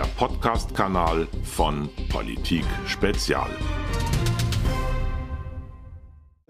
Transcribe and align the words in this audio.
der 0.00 0.06
Podcast-Kanal 0.16 1.28
von 1.44 1.90
Politik 2.08 2.64
Spezial. 2.86 3.50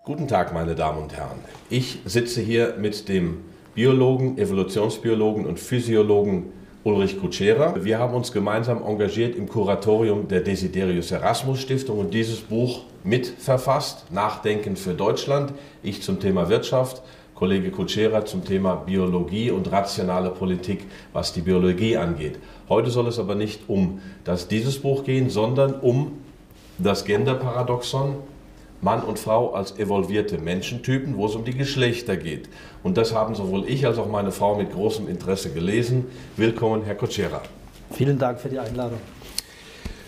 Guten 0.04 0.28
Tag, 0.28 0.54
meine 0.54 0.76
Damen 0.76 1.02
und 1.02 1.16
Herren. 1.16 1.40
Ich 1.68 1.98
sitze 2.04 2.40
hier 2.40 2.76
mit 2.78 3.08
dem 3.08 3.38
Biologen, 3.74 4.38
Evolutionsbiologen 4.38 5.46
und 5.46 5.58
Physiologen 5.58 6.52
Ulrich 6.84 7.20
Kutschera. 7.20 7.74
Wir 7.82 7.98
haben 7.98 8.14
uns 8.14 8.30
gemeinsam 8.30 8.84
engagiert 8.84 9.34
im 9.34 9.48
Kuratorium 9.48 10.28
der 10.28 10.42
Desiderius 10.42 11.10
Erasmus 11.10 11.60
Stiftung 11.60 11.98
und 11.98 12.14
dieses 12.14 12.42
Buch 12.42 12.84
mitverfasst, 13.02 14.12
Nachdenken 14.12 14.76
für 14.76 14.94
Deutschland. 14.94 15.52
Ich 15.82 16.02
zum 16.02 16.20
Thema 16.20 16.48
Wirtschaft, 16.48 17.02
Kollege 17.40 17.70
Kutschera 17.70 18.26
zum 18.26 18.44
Thema 18.44 18.74
Biologie 18.76 19.50
und 19.50 19.72
rationale 19.72 20.28
Politik, 20.28 20.84
was 21.14 21.32
die 21.32 21.40
Biologie 21.40 21.96
angeht. 21.96 22.38
Heute 22.70 22.90
soll 22.90 23.08
es 23.08 23.18
aber 23.18 23.34
nicht 23.34 23.62
um 23.66 24.00
das, 24.22 24.46
dieses 24.46 24.78
Buch 24.78 25.02
gehen, 25.02 25.28
sondern 25.28 25.74
um 25.74 26.12
das 26.78 27.04
Genderparadoxon, 27.04 28.14
Mann 28.80 29.02
und 29.02 29.18
Frau 29.18 29.52
als 29.54 29.76
evolvierte 29.76 30.38
Menschentypen, 30.38 31.16
wo 31.16 31.26
es 31.26 31.34
um 31.34 31.44
die 31.44 31.52
Geschlechter 31.52 32.16
geht. 32.16 32.48
Und 32.84 32.96
das 32.96 33.12
haben 33.12 33.34
sowohl 33.34 33.68
ich 33.68 33.86
als 33.86 33.98
auch 33.98 34.08
meine 34.08 34.30
Frau 34.30 34.54
mit 34.54 34.72
großem 34.72 35.08
Interesse 35.08 35.50
gelesen. 35.50 36.06
Willkommen, 36.36 36.84
Herr 36.84 36.94
Kutschera. 36.94 37.42
Vielen 37.90 38.20
Dank 38.20 38.38
für 38.38 38.48
die 38.48 38.60
Einladung. 38.60 39.00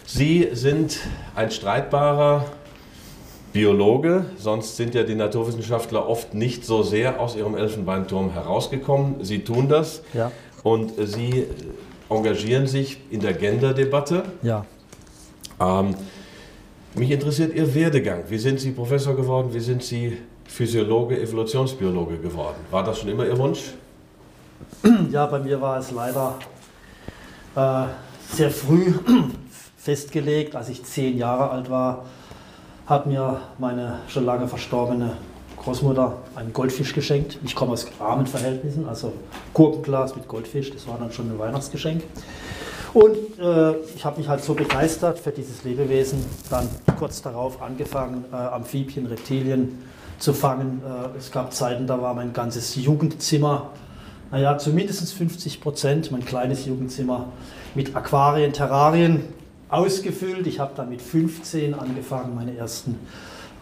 Sie 0.06 0.48
sind 0.52 1.00
ein 1.34 1.50
streitbarer 1.50 2.44
Biologe, 3.52 4.26
sonst 4.38 4.76
sind 4.76 4.94
ja 4.94 5.02
die 5.02 5.16
Naturwissenschaftler 5.16 6.08
oft 6.08 6.32
nicht 6.32 6.64
so 6.64 6.84
sehr 6.84 7.18
aus 7.18 7.34
ihrem 7.34 7.56
Elfenbeinturm 7.56 8.32
herausgekommen. 8.32 9.24
Sie 9.24 9.40
tun 9.40 9.68
das 9.68 10.02
ja. 10.14 10.30
und 10.62 10.92
Sie 10.96 11.46
engagieren 12.16 12.66
sich 12.66 12.98
in 13.10 13.20
der 13.20 13.32
Gender-Debatte. 13.32 14.24
Ja. 14.42 14.64
Ähm, 15.60 15.94
mich 16.94 17.10
interessiert 17.10 17.54
Ihr 17.54 17.74
Werdegang. 17.74 18.24
Wie 18.28 18.38
sind 18.38 18.60
Sie 18.60 18.72
Professor 18.72 19.16
geworden? 19.16 19.52
Wie 19.52 19.60
sind 19.60 19.82
Sie 19.82 20.18
Physiologe, 20.44 21.20
Evolutionsbiologe 21.20 22.18
geworden? 22.18 22.56
War 22.70 22.84
das 22.84 23.00
schon 23.00 23.08
immer 23.08 23.26
Ihr 23.26 23.38
Wunsch? 23.38 23.60
Ja, 25.10 25.26
bei 25.26 25.38
mir 25.38 25.60
war 25.60 25.78
es 25.78 25.90
leider 25.90 26.38
äh, 27.54 27.84
sehr 28.34 28.50
früh 28.50 28.92
festgelegt. 29.76 30.56
Als 30.56 30.68
ich 30.68 30.82
zehn 30.84 31.18
Jahre 31.18 31.50
alt 31.50 31.70
war, 31.70 32.04
hat 32.86 33.06
mir 33.06 33.40
meine 33.58 34.00
schon 34.08 34.24
lange 34.24 34.48
verstorbene 34.48 35.16
Großmutter 35.64 36.18
einen 36.34 36.52
Goldfisch 36.52 36.92
geschenkt. 36.92 37.38
Ich 37.44 37.54
komme 37.54 37.72
aus 37.72 37.86
armen 38.00 38.26
Verhältnissen, 38.26 38.88
also 38.88 39.12
Gurkenglas 39.54 40.16
mit 40.16 40.26
Goldfisch, 40.26 40.70
das 40.70 40.86
war 40.88 40.98
dann 40.98 41.12
schon 41.12 41.30
ein 41.30 41.38
Weihnachtsgeschenk. 41.38 42.02
Und 42.94 43.16
äh, 43.38 43.76
ich 43.94 44.04
habe 44.04 44.18
mich 44.18 44.28
halt 44.28 44.42
so 44.44 44.54
begeistert 44.54 45.18
für 45.18 45.30
dieses 45.30 45.64
Lebewesen, 45.64 46.24
dann 46.50 46.68
kurz 46.98 47.22
darauf 47.22 47.62
angefangen, 47.62 48.24
äh, 48.30 48.36
Amphibien, 48.36 49.06
Reptilien 49.06 49.78
zu 50.18 50.34
fangen. 50.34 50.82
Äh, 50.84 51.16
es 51.16 51.30
gab 51.30 51.54
Zeiten, 51.54 51.86
da 51.86 52.02
war 52.02 52.12
mein 52.12 52.32
ganzes 52.32 52.76
Jugendzimmer, 52.76 53.70
naja, 54.30 54.58
zumindest 54.58 55.12
50 55.12 55.60
Prozent, 55.60 56.10
mein 56.10 56.24
kleines 56.24 56.66
Jugendzimmer, 56.66 57.28
mit 57.74 57.96
Aquarien, 57.96 58.52
Terrarien 58.52 59.24
ausgefüllt. 59.68 60.46
Ich 60.46 60.58
habe 60.58 60.72
dann 60.76 60.90
mit 60.90 61.00
15 61.00 61.74
angefangen, 61.74 62.34
meine 62.34 62.56
ersten 62.56 62.98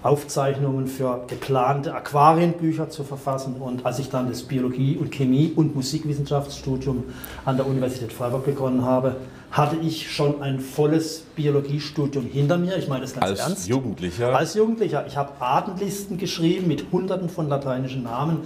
Aufzeichnungen 0.02 0.86
für 0.86 1.24
geplante 1.26 1.94
Aquarienbücher 1.94 2.88
zu 2.88 3.04
verfassen. 3.04 3.56
Und 3.60 3.84
als 3.84 3.98
ich 3.98 4.08
dann 4.08 4.28
das 4.28 4.42
Biologie- 4.42 4.96
und 4.96 5.10
Chemie- 5.12 5.52
und 5.54 5.74
Musikwissenschaftsstudium 5.74 7.04
an 7.44 7.56
der 7.56 7.66
Universität 7.66 8.12
Freiburg 8.12 8.46
begonnen 8.46 8.84
habe, 8.84 9.16
hatte 9.50 9.76
ich 9.76 10.10
schon 10.10 10.42
ein 10.42 10.60
volles 10.60 11.24
Biologiestudium 11.34 12.24
hinter 12.24 12.56
mir. 12.56 12.76
Ich 12.76 12.88
meine 12.88 13.02
das 13.02 13.14
ganz 13.14 13.26
Als 13.26 13.40
ernst. 13.40 13.68
Jugendlicher? 13.68 14.34
Als 14.34 14.54
Jugendlicher. 14.54 15.06
Ich 15.06 15.16
habe 15.16 15.32
Artenlisten 15.40 16.18
geschrieben 16.18 16.68
mit 16.68 16.86
hunderten 16.92 17.28
von 17.28 17.48
lateinischen 17.48 18.04
Namen. 18.04 18.38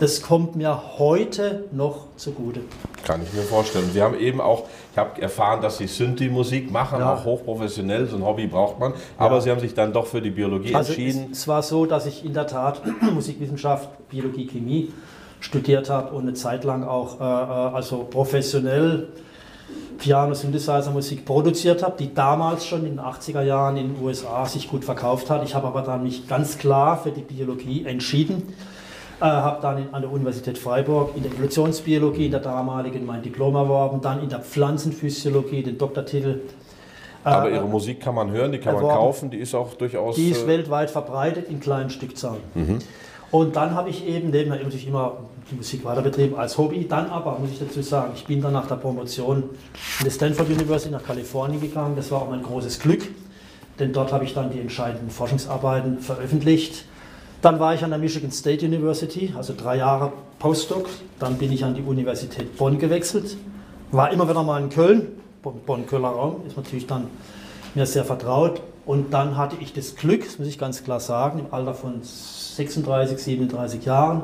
Das 0.00 0.22
kommt 0.22 0.56
mir 0.56 0.98
heute 0.98 1.64
noch 1.72 2.06
zugute. 2.16 2.62
Kann 3.04 3.20
ich 3.22 3.32
mir 3.34 3.42
vorstellen. 3.42 3.90
Sie 3.92 4.00
haben 4.02 4.18
eben 4.18 4.40
auch, 4.40 4.64
ich 4.92 4.98
habe 4.98 5.20
erfahren, 5.20 5.60
dass 5.60 5.76
Sie 5.76 5.86
Synthi-Musik 5.86 6.70
machen, 6.72 7.00
Ja. 7.00 7.14
auch 7.14 7.24
hochprofessionell, 7.26 8.06
so 8.06 8.16
ein 8.16 8.24
Hobby 8.24 8.46
braucht 8.46 8.78
man. 8.78 8.94
Aber 9.18 9.36
Ja. 9.36 9.40
Sie 9.42 9.50
haben 9.50 9.60
sich 9.60 9.74
dann 9.74 9.92
doch 9.92 10.06
für 10.06 10.22
die 10.22 10.30
Biologie 10.30 10.74
Also 10.74 10.92
entschieden. 10.94 11.28
es, 11.32 11.40
es 11.40 11.48
war 11.48 11.62
so, 11.62 11.84
dass 11.84 12.06
ich 12.06 12.24
in 12.24 12.32
der 12.32 12.46
Tat 12.46 12.80
Musikwissenschaft, 13.12 14.08
Biologie, 14.08 14.46
Chemie 14.46 14.90
studiert 15.40 15.90
habe 15.90 16.14
und 16.14 16.22
eine 16.22 16.32
Zeit 16.34 16.64
lang 16.64 16.82
auch 16.82 17.20
äh, 17.20 17.22
äh, 17.22 17.74
also 17.76 18.06
professionell 18.10 19.08
Piano, 19.98 20.32
Synthesizer 20.32 20.90
Musik 20.92 21.26
produziert 21.26 21.82
habe, 21.82 21.96
die 21.98 22.14
damals 22.14 22.64
schon 22.66 22.86
in 22.86 22.96
den 22.96 23.00
80er 23.00 23.42
Jahren 23.42 23.76
in 23.76 23.94
den 23.94 24.02
USA 24.02 24.46
sich 24.46 24.70
gut 24.70 24.82
verkauft 24.82 25.28
hat. 25.28 25.44
Ich 25.44 25.54
habe 25.54 25.66
aber 25.66 25.82
dann 25.82 26.02
mich 26.02 26.26
ganz 26.26 26.56
klar 26.56 26.96
für 27.02 27.10
die 27.10 27.20
Biologie 27.20 27.84
entschieden. 27.84 28.54
Äh, 29.20 29.24
habe 29.24 29.60
dann 29.60 29.76
in, 29.76 29.92
an 29.92 30.00
der 30.00 30.10
Universität 30.10 30.56
Freiburg 30.56 31.14
in 31.14 31.22
der 31.22 31.32
Evolutionsbiologie 31.32 32.26
in 32.26 32.30
der 32.30 32.40
damaligen 32.40 33.04
mein 33.04 33.20
Diplom 33.20 33.54
erworben, 33.54 34.00
dann 34.00 34.22
in 34.22 34.30
der 34.30 34.40
Pflanzenphysiologie 34.40 35.62
den 35.62 35.76
Doktortitel. 35.76 36.40
Aber 37.22 37.50
äh, 37.50 37.56
Ihre 37.56 37.66
Musik 37.66 38.00
kann 38.00 38.14
man 38.14 38.30
hören, 38.30 38.50
die 38.52 38.58
kann 38.58 38.74
man 38.74 38.84
erworben. 38.84 38.98
kaufen, 38.98 39.30
die 39.30 39.36
ist 39.36 39.54
auch 39.54 39.74
durchaus. 39.74 40.16
Die 40.16 40.30
ist 40.30 40.44
äh, 40.44 40.46
weltweit 40.46 40.90
verbreitet 40.90 41.50
in 41.50 41.60
kleinen 41.60 41.90
Stückzahlen. 41.90 42.40
Und 43.30 43.56
dann 43.56 43.74
habe 43.74 43.90
ich 43.90 44.06
eben 44.06 44.30
nebenher 44.30 44.58
natürlich 44.58 44.88
immer 44.88 45.18
die 45.50 45.56
Musik 45.56 45.84
weiter 45.84 46.00
betrieben 46.00 46.36
als 46.36 46.56
Hobby. 46.56 46.86
Dann 46.88 47.10
aber, 47.10 47.38
muss 47.38 47.50
ich 47.50 47.58
dazu 47.58 47.82
sagen, 47.82 48.12
ich 48.14 48.24
bin 48.24 48.40
dann 48.40 48.54
nach 48.54 48.66
der 48.66 48.76
Promotion 48.76 49.50
in 49.98 50.04
die 50.04 50.10
Stanford 50.10 50.48
University 50.48 50.90
nach 50.90 51.04
Kalifornien 51.04 51.60
gegangen. 51.60 51.94
Das 51.94 52.10
war 52.10 52.22
auch 52.22 52.30
mein 52.30 52.42
großes 52.42 52.80
Glück, 52.80 53.02
denn 53.78 53.92
dort 53.92 54.12
habe 54.12 54.24
ich 54.24 54.32
dann 54.32 54.50
die 54.50 54.60
entscheidenden 54.60 55.10
Forschungsarbeiten 55.10 55.98
veröffentlicht. 55.98 56.86
Dann 57.42 57.58
war 57.58 57.74
ich 57.74 57.82
an 57.82 57.90
der 57.90 57.98
Michigan 57.98 58.30
State 58.30 58.66
University, 58.66 59.32
also 59.36 59.54
drei 59.56 59.76
Jahre 59.76 60.12
Postdoc. 60.38 60.88
Dann 61.18 61.38
bin 61.38 61.50
ich 61.52 61.64
an 61.64 61.74
die 61.74 61.82
Universität 61.82 62.56
Bonn 62.58 62.78
gewechselt. 62.78 63.36
War 63.92 64.12
immer 64.12 64.28
wieder 64.28 64.42
mal 64.42 64.60
in 64.62 64.68
Köln, 64.68 65.08
Bonn- 65.42 65.60
Bonn-Kölner 65.64 66.08
Raum, 66.08 66.42
ist 66.46 66.56
natürlich 66.56 66.86
dann 66.86 67.06
mir 67.74 67.86
sehr 67.86 68.04
vertraut. 68.04 68.60
Und 68.84 69.14
dann 69.14 69.36
hatte 69.36 69.56
ich 69.60 69.72
das 69.72 69.96
Glück, 69.96 70.24
das 70.24 70.38
muss 70.38 70.48
ich 70.48 70.58
ganz 70.58 70.84
klar 70.84 71.00
sagen, 71.00 71.38
im 71.38 71.46
Alter 71.54 71.74
von 71.74 72.00
36, 72.02 73.18
37 73.18 73.84
Jahren, 73.84 74.22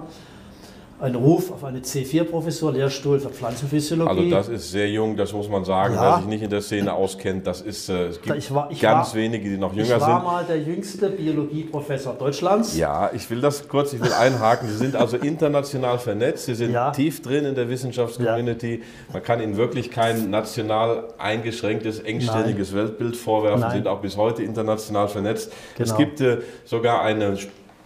einen 0.99 1.15
Ruf 1.17 1.51
auf 1.53 1.63
eine 1.63 1.81
C4-Professur, 1.81 2.73
Lehrstuhl 2.73 3.21
für 3.21 3.29
Pflanzenphysiologie. 3.29 4.35
Also 4.35 4.37
das 4.37 4.49
ist 4.49 4.71
sehr 4.71 4.89
jung, 4.89 5.15
das 5.17 5.33
muss 5.33 5.49
man 5.49 5.65
sagen. 5.65 5.95
Ja. 5.95 6.03
Wer 6.03 6.17
sich 6.19 6.27
nicht 6.27 6.43
in 6.43 6.49
der 6.51 6.63
Szene 6.63 6.93
auskennt, 6.95 7.47
das 7.47 7.61
ist, 7.61 7.91
äh, 7.91 8.07
es 8.07 8.23
gibt 8.23 8.37
Ich 8.39 8.55
war- 8.55 8.71
ich 8.71 8.81
ganz 8.81 9.09
war- 9.09 9.15
wenige, 9.17 9.49
die 9.51 9.59
noch 9.59 9.73
ich 9.73 9.79
jünger 9.87 10.01
war 10.01 10.21
sind. 10.21 10.25
mal 10.25 10.45
der 10.45 10.59
jüngste 10.63 11.11
Biologieprofessor 11.11 12.15
Deutschlands. 12.15 12.77
Ja, 12.79 13.11
ich 13.13 13.29
will 13.31 13.43
das 13.43 13.69
kurz, 13.69 13.93
ich 13.93 14.01
will 14.03 14.13
einhaken. 14.13 14.69
Sie 14.69 14.77
sind 14.79 14.97
also 14.97 15.19
international 15.19 15.99
vernetzt, 15.99 16.47
Sie 16.47 16.55
sind 16.55 16.73
Ja. 16.73 16.91
tief 16.93 17.21
drin 17.21 17.45
in 17.45 17.55
der 17.55 17.69
Wissenschaftscommunity. 17.69 18.83
Man 19.13 19.23
kann 19.23 19.43
Ihnen 19.43 19.57
wirklich 19.59 19.91
kein 19.91 20.31
national 20.31 21.05
eingeschränktes, 21.19 22.01
engstirniges 22.01 22.75
Weltbild 22.75 23.17
vorwerfen. 23.17 23.59
Sie 23.59 23.65
Nein. 23.67 23.77
sind 23.79 23.87
auch 23.89 24.01
bis 24.01 24.17
heute 24.17 24.43
international 24.43 25.09
vernetzt. 25.09 25.53
Es 25.79 25.91
Genau. 25.91 25.97
gibt 25.99 26.21
äh, 26.23 26.39
sogar 26.65 27.03
eine 27.03 27.37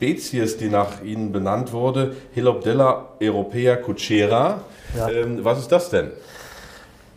Spezies, 0.00 0.56
die 0.56 0.70
nach 0.70 1.02
Ihnen 1.02 1.30
benannt 1.30 1.74
wurde, 1.74 2.16
Hilobdella 2.32 3.16
europea 3.20 3.76
cucera. 3.76 4.62
Ja. 4.96 5.10
Ähm, 5.10 5.44
was 5.44 5.58
ist 5.58 5.68
das 5.70 5.90
denn? 5.90 6.10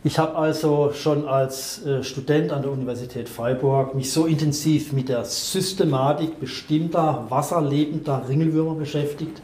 Ich 0.05 0.19
habe 0.19 0.35
also 0.35 0.91
schon 0.93 1.25
als 1.27 1.85
äh, 1.85 2.03
Student 2.03 2.51
an 2.51 2.61
der 2.61 2.71
Universität 2.71 3.29
Freiburg 3.29 3.95
mich 3.95 4.11
so 4.11 4.25
intensiv 4.25 4.91
mit 4.91 5.07
der 5.07 5.23
Systematik 5.23 6.41
bestimmter 6.41 7.25
wasserlebender 7.29 8.23
Ringelwürmer 8.27 8.75
beschäftigt, 8.75 9.41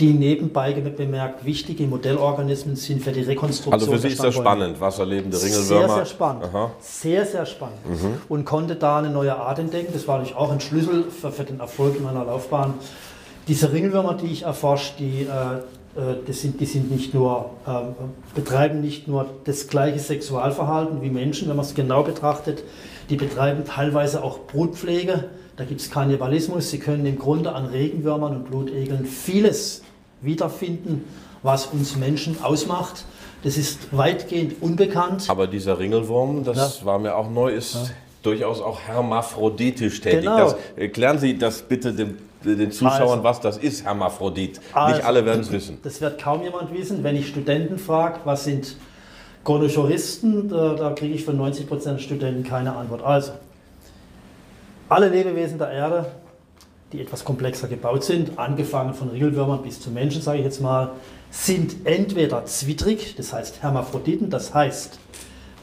die 0.00 0.12
nebenbei 0.12 0.74
bemerkt 0.74 1.46
wichtige 1.46 1.86
Modellorganismen 1.86 2.76
sind 2.76 3.02
für 3.02 3.12
die 3.12 3.22
Rekonstruktion 3.22 3.72
Also 3.72 3.90
für 3.90 3.98
Sie 3.98 4.08
ist 4.08 4.22
das 4.22 4.34
spannend, 4.34 4.78
wasserlebende 4.78 5.36
Sehr, 5.38 5.50
Ringelwürmer. 5.50 5.94
sehr 5.94 6.06
spannend. 6.06 6.44
Aha. 6.44 6.66
Mhm. 6.66 6.70
Sehr, 6.80 7.24
sehr 7.24 7.46
spannend. 7.46 7.78
Und 8.28 8.44
konnte 8.44 8.76
da 8.76 8.98
eine 8.98 9.08
neue 9.08 9.34
Art 9.34 9.58
entdecken. 9.60 9.94
Das 9.94 10.06
war 10.06 10.18
natürlich 10.18 10.36
auch 10.36 10.52
ein 10.52 10.60
Schlüssel 10.60 11.04
für, 11.04 11.32
für 11.32 11.44
den 11.44 11.60
Erfolg 11.60 11.96
in 11.96 12.02
meiner 12.02 12.24
Laufbahn. 12.24 12.74
Diese 13.48 13.72
Ringelwürmer, 13.72 14.14
die 14.14 14.26
ich 14.26 14.42
erforscht, 14.42 14.98
die, 14.98 15.22
äh, 15.22 15.62
das 16.26 16.40
sind, 16.40 16.60
die 16.60 16.64
sind 16.64 16.90
nicht 16.90 17.12
nur, 17.12 17.50
ähm, 17.66 17.94
betreiben 18.34 18.80
nicht 18.80 19.08
nur 19.08 19.26
das 19.44 19.68
gleiche 19.68 19.98
Sexualverhalten 19.98 21.02
wie 21.02 21.10
Menschen, 21.10 21.48
wenn 21.48 21.56
man 21.56 21.66
es 21.66 21.74
genau 21.74 22.02
betrachtet. 22.02 22.64
Die 23.10 23.16
betreiben 23.16 23.64
teilweise 23.64 24.24
auch 24.24 24.38
Brutpflege. 24.46 25.24
Da 25.56 25.64
gibt 25.64 25.80
es 25.82 25.90
Kannibalismus. 25.90 26.70
Sie 26.70 26.78
können 26.78 27.04
im 27.04 27.18
Grunde 27.18 27.52
an 27.52 27.66
Regenwürmern 27.66 28.36
und 28.36 28.44
Blutegeln 28.50 29.04
vieles 29.04 29.82
wiederfinden, 30.22 31.04
was 31.42 31.66
uns 31.66 31.96
Menschen 31.96 32.42
ausmacht. 32.42 33.04
Das 33.42 33.58
ist 33.58 33.94
weitgehend 33.94 34.62
unbekannt. 34.62 35.28
Aber 35.28 35.46
dieser 35.46 35.78
Ringelwurm, 35.78 36.44
das 36.44 36.84
war 36.86 36.98
mir 36.98 37.16
auch 37.16 37.28
neu, 37.28 37.50
ist 37.50 37.92
durchaus 38.22 38.60
auch 38.60 38.80
hermaphroditisch 38.80 40.00
tätig. 40.00 40.20
Genau. 40.20 40.38
Das, 40.38 40.56
erklären 40.76 41.18
Sie 41.18 41.36
das 41.36 41.62
bitte 41.62 41.92
dem, 41.92 42.18
den 42.44 42.72
Zuschauern, 42.72 43.20
Also. 43.20 43.24
was 43.24 43.40
das 43.40 43.58
ist, 43.58 43.84
Hermaphrodit. 43.84 44.60
Also. 44.72 44.96
Nicht 44.96 45.06
alle 45.06 45.24
werden 45.24 45.40
es 45.40 45.52
wissen. 45.52 45.78
Das 45.82 46.00
wird 46.00 46.20
kaum 46.20 46.42
jemand 46.42 46.72
wissen. 46.72 47.02
Wenn 47.02 47.16
ich 47.16 47.28
Studenten 47.28 47.78
frage, 47.78 48.20
was 48.24 48.44
sind 48.44 48.76
Gonochoristen, 49.44 50.48
da, 50.48 50.74
da 50.74 50.90
kriege 50.90 51.14
ich 51.14 51.24
von 51.24 51.38
90% 51.38 51.84
der 51.84 51.98
Studenten 51.98 52.44
keine 52.44 52.76
Antwort. 52.76 53.02
Also, 53.02 53.32
alle 54.88 55.08
Lebewesen 55.08 55.58
der 55.58 55.70
Erde, 55.70 56.06
die 56.92 57.00
etwas 57.00 57.24
komplexer 57.24 57.66
gebaut 57.66 58.04
sind, 58.04 58.38
angefangen 58.38 58.94
von 58.94 59.08
Regelwürmern 59.08 59.62
bis 59.62 59.80
zu 59.80 59.90
Menschen, 59.90 60.22
sage 60.22 60.38
ich 60.38 60.44
jetzt 60.44 60.60
mal, 60.60 60.90
sind 61.30 61.86
entweder 61.86 62.44
zwittrig, 62.44 63.14
das 63.16 63.32
heißt 63.32 63.62
Hermaphroditen, 63.62 64.28
das 64.28 64.52
heißt 64.52 64.98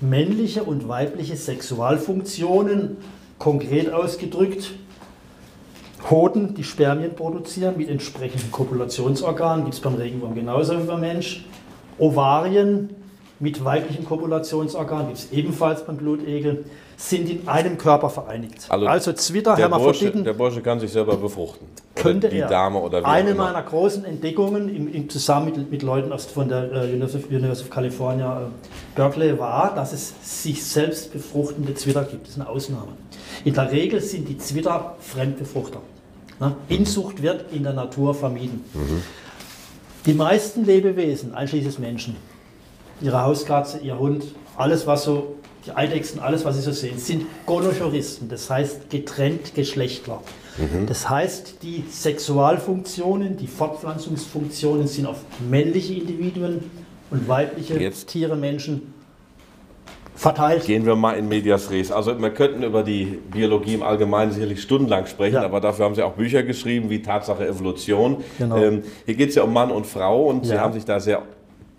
männliche 0.01 0.63
und 0.63 0.87
weibliche 0.87 1.35
Sexualfunktionen, 1.35 2.97
konkret 3.37 3.93
ausgedrückt, 3.93 4.71
Hoden, 6.09 6.55
die 6.55 6.63
Spermien 6.63 7.15
produzieren 7.15 7.77
mit 7.77 7.89
entsprechenden 7.89 8.51
Kopulationsorganen, 8.51 9.65
gibt 9.65 9.75
es 9.75 9.81
beim 9.81 9.95
Regenwurm 9.95 10.35
genauso 10.35 10.79
wie 10.79 10.85
beim 10.85 11.01
Mensch. 11.01 11.45
Ovarien 11.97 12.89
mit 13.39 13.63
weiblichen 13.63 14.05
Kopulationsorganen 14.05 15.07
gibt 15.07 15.19
es 15.19 15.31
ebenfalls 15.31 15.85
beim 15.85 15.97
Blutegel 15.97 16.65
sind 16.99 17.29
in 17.29 17.47
einem 17.47 17.77
Körper 17.77 18.09
vereinigt. 18.09 18.65
Also, 18.67 18.85
also 18.85 19.13
Zwitter, 19.13 19.55
der 19.55 19.69
Bursche, 19.69 19.83
Hermaphroditen, 19.83 20.23
der 20.25 20.33
Bursche 20.33 20.61
kann 20.61 20.81
sich 20.81 20.91
selber 20.91 21.15
befruchten. 21.15 21.65
könnte 21.95 22.27
oder 22.27 22.35
die 22.35 22.41
er. 22.41 22.49
Dame 22.49 22.79
oder 22.79 23.01
wie 23.01 23.05
Eine 23.05 23.35
meiner 23.35 23.63
großen 23.63 24.03
Entdeckungen 24.03 24.67
im, 24.67 24.93
im 24.93 25.09
Zusammen 25.09 25.45
mit, 25.45 25.71
mit 25.71 25.81
Leuten 25.81 26.11
aus, 26.11 26.25
von 26.25 26.49
der 26.49 26.69
äh, 26.71 26.93
University 26.93 27.63
of 27.63 27.69
California, 27.69 28.41
äh, 28.41 28.45
Berkeley, 28.95 29.39
war, 29.39 29.73
dass 29.73 29.93
es 29.93 30.13
sich 30.21 30.61
selbst 30.65 31.13
befruchtende 31.13 31.73
Zwitter 31.73 32.03
gibt. 32.03 32.23
Das 32.23 32.31
ist 32.31 32.41
eine 32.41 32.49
Ausnahme. 32.49 32.91
In 33.45 33.53
der 33.53 33.71
Regel 33.71 34.01
sind 34.01 34.27
die 34.27 34.37
Zwitter 34.37 34.97
Fremdbefruchter. 34.99 35.81
Ne? 36.41 36.53
Inzucht 36.67 37.21
wird 37.21 37.45
in 37.53 37.63
der 37.63 37.73
Natur 37.73 38.13
vermieden. 38.13 38.65
Die 40.05 40.13
meisten 40.13 40.65
Lebewesen, 40.65 41.33
einschließlich 41.33 41.79
Menschen, 41.79 42.17
ihre 42.99 43.21
Hauskatze, 43.23 43.77
ihr 43.79 43.97
Hund, 43.97 44.25
alles 44.57 44.85
was 44.85 45.05
so, 45.05 45.35
die 45.65 45.71
Eidechsen, 45.71 46.19
alles 46.19 46.45
was 46.45 46.55
sie 46.55 46.61
so 46.61 46.71
sehen, 46.71 46.97
sind 46.97 47.25
Gonochoristen, 47.45 48.29
das 48.29 48.49
heißt 48.49 48.89
getrennt 48.89 49.55
Geschlechtler. 49.55 50.21
Das 50.87 51.09
heißt, 51.09 51.63
die 51.63 51.85
Sexualfunktionen, 51.89 53.37
die 53.37 53.47
Fortpflanzungsfunktionen 53.47 54.87
sind 54.87 55.05
auf 55.05 55.17
männliche 55.49 55.93
Individuen 55.93 56.63
und 57.11 57.27
weibliche 57.29 57.79
Jetzt- 57.79 58.09
Tiere, 58.09 58.35
Menschen 58.35 58.93
verteilt. 60.15 60.65
Gehen 60.65 60.85
wir 60.85 60.95
mal 60.97 61.13
in 61.13 61.29
Medias 61.29 61.71
Res. 61.71 61.91
Also 61.93 62.19
wir 62.19 62.29
könnten 62.31 62.63
über 62.63 62.83
die 62.83 63.19
Biologie 63.31 63.75
im 63.75 63.83
Allgemeinen 63.83 64.33
sicherlich 64.33 64.61
stundenlang 64.61 65.05
sprechen, 65.05 65.35
Ja. 65.35 65.43
aber 65.45 65.61
dafür 65.61 65.85
haben 65.85 65.95
Sie 65.95 66.03
auch 66.03 66.13
Bücher 66.13 66.43
geschrieben, 66.43 66.89
wie 66.89 67.01
Tatsache 67.01 67.47
Evolution. 67.47 68.17
Genau. 68.37 68.57
Ähm, 68.57 68.83
hier 69.05 69.15
geht 69.15 69.29
es 69.29 69.35
ja 69.35 69.43
um 69.43 69.53
Mann 69.53 69.71
und 69.71 69.87
Frau 69.87 70.25
und 70.25 70.45
Sie 70.45 70.53
Ja. 70.55 70.59
haben 70.61 70.73
sich 70.73 70.83
da 70.83 70.99
sehr 70.99 71.21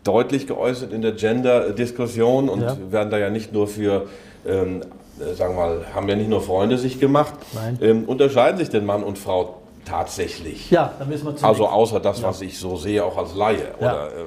deutlich 0.05 0.47
geäußert 0.47 0.93
in 0.93 1.02
der 1.02 1.12
Gender-Diskussion 1.12 2.49
und 2.49 2.62
Ja. 2.62 2.76
werden 2.91 3.11
da 3.11 3.19
ja 3.19 3.31
nicht 3.31 3.52
nur 3.52 3.67
für, 3.69 4.06
ähm, 4.47 4.82
äh, 5.20 5.35
sagen 5.35 5.55
wir 5.56 5.61
mal, 5.67 5.85
haben 5.94 6.08
ja 6.08 6.17
nicht 6.17 6.31
nur 6.31 6.41
Freunde 6.41 6.79
sich 6.79 6.99
gemacht. 7.00 7.35
Nein. 7.55 7.79
Ähm, 7.82 8.05
unterscheiden 8.05 8.58
sich 8.58 8.70
denn 8.70 8.87
Mann 8.87 9.02
und 9.02 9.19
Frau 9.19 9.56
tatsächlich? 9.85 10.70
Ja, 10.70 10.94
da 10.99 11.05
müssen 11.05 11.25
wir 11.25 11.31
zunächst, 11.37 11.44
Also 11.44 11.67
außer 11.67 12.00
das, 12.00 12.23
was 12.23 12.41
ich 12.41 12.58
so 12.58 12.76
sehe, 12.76 13.05
auch 13.05 13.17
als 13.19 13.35
Laie. 13.35 13.69
Ja. 13.81 13.93
Oder, 13.93 14.06
äh, 14.08 14.25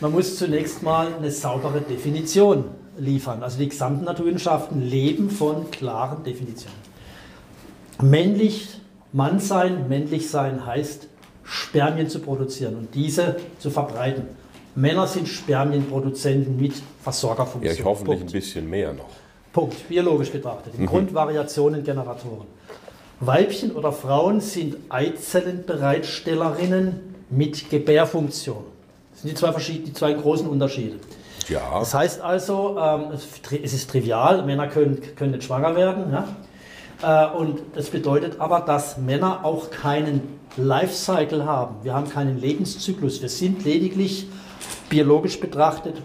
man 0.00 0.12
muss 0.12 0.36
zunächst 0.36 0.82
mal 0.82 1.08
eine 1.18 1.30
saubere 1.30 1.80
Definition 1.80 2.64
liefern. 2.96 3.42
Also 3.42 3.58
die 3.58 3.68
gesamten 3.68 4.04
Naturwissenschaften 4.04 4.80
leben 4.82 5.30
von 5.30 5.70
klaren 5.72 6.22
Definitionen. 6.22 6.76
Männlich, 8.00 8.80
Mann 9.12 9.40
sein, 9.40 9.88
männlich 9.88 10.30
sein 10.30 10.64
heißt 10.66 11.08
Spermien 11.42 12.08
zu 12.08 12.20
produzieren 12.20 12.76
und 12.76 12.94
diese 12.94 13.36
zu 13.58 13.70
verbreiten. 13.70 14.24
Männer 14.78 15.06
sind 15.08 15.28
Spermienproduzenten 15.28 16.56
mit 16.56 16.74
Versorgerfunktion. 17.02 17.64
ja, 17.64 17.72
ich 17.72 17.84
hoffentlich 17.84 18.20
Punkt. 18.20 18.32
ein 18.32 18.40
bisschen 18.40 18.70
mehr 18.70 18.92
noch. 18.92 19.08
Punkt, 19.52 19.88
biologisch 19.88 20.30
betrachtet. 20.30 20.74
Mhm. 20.74 20.80
Im 20.80 20.86
Grund 20.86 21.12
Variationen 21.12 21.82
Generatoren. 21.82 22.46
Weibchen 23.20 23.72
oder 23.72 23.90
Frauen 23.90 24.40
sind 24.40 24.76
Eizellenbereitstellerinnen 24.88 27.16
mit 27.30 27.68
Gebärfunktion. 27.68 28.62
Das 29.10 29.22
sind 29.22 29.32
die 29.32 29.34
zwei, 29.34 29.50
verschiedenen, 29.50 29.86
die 29.86 29.94
zwei 29.94 30.12
großen 30.12 30.48
Unterschiede. 30.48 31.00
Ja. 31.48 31.80
Das 31.80 31.94
heißt 31.94 32.20
also, 32.20 32.78
ähm, 32.78 33.06
es 33.10 33.26
ist 33.72 33.90
trivial, 33.90 34.44
Männer 34.44 34.68
können, 34.68 35.02
können 35.16 35.32
nicht 35.32 35.42
schwanger 35.42 35.74
werden. 35.74 36.12
Ja? 36.12 36.28
Äh, 37.02 37.26
und 37.36 37.58
das 37.74 37.90
bedeutet 37.90 38.38
aber, 38.38 38.60
dass 38.60 38.98
Männer 38.98 39.44
auch 39.44 39.72
keinen 39.72 40.38
Lifecycle 40.56 41.44
haben. 41.44 41.74
Wir 41.82 41.94
haben 41.94 42.08
keinen 42.08 42.40
Lebenszyklus. 42.40 43.20
Wir 43.20 43.28
sind 43.28 43.64
lediglich 43.64 44.28
biologisch 44.88 45.40
betrachtet 45.40 46.02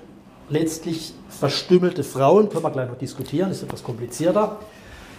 letztlich 0.50 1.14
verstümmelte 1.30 2.04
Frauen. 2.04 2.50
Können 2.50 2.64
wir 2.64 2.72
gleich 2.72 2.90
noch 2.90 2.98
diskutieren, 2.98 3.52
ist 3.52 3.64
etwas 3.64 3.84
komplizierter. 3.84 4.58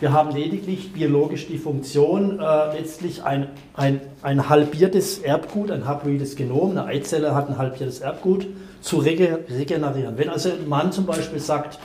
Wir 0.00 0.12
haben 0.12 0.32
lediglich 0.32 0.93
biologisch 0.93 1.46
die 1.46 1.56
Funktion, 1.56 2.40
äh, 2.40 2.78
letztlich 2.78 3.22
ein, 3.22 3.49
ein, 3.75 4.00
ein 4.22 4.49
halbiertes 4.49 5.19
Erbgut, 5.19 5.70
ein 5.70 5.87
haploides 5.87 6.37
Genom, 6.37 6.72
eine 6.72 6.84
Eizelle 6.84 7.34
hat 7.34 7.49
ein 7.49 7.58
halbiertes 7.58 8.00
Erbgut, 8.00 8.46
zu 8.81 8.99
rege 8.99 9.44
regenerieren. 9.49 10.19
Wenn 10.19 10.28
also 10.28 10.50
ein 10.50 10.69
Mann 10.69 10.93
zum 10.93 11.06
Beispiel 11.06 11.38
sagt, 11.38 11.78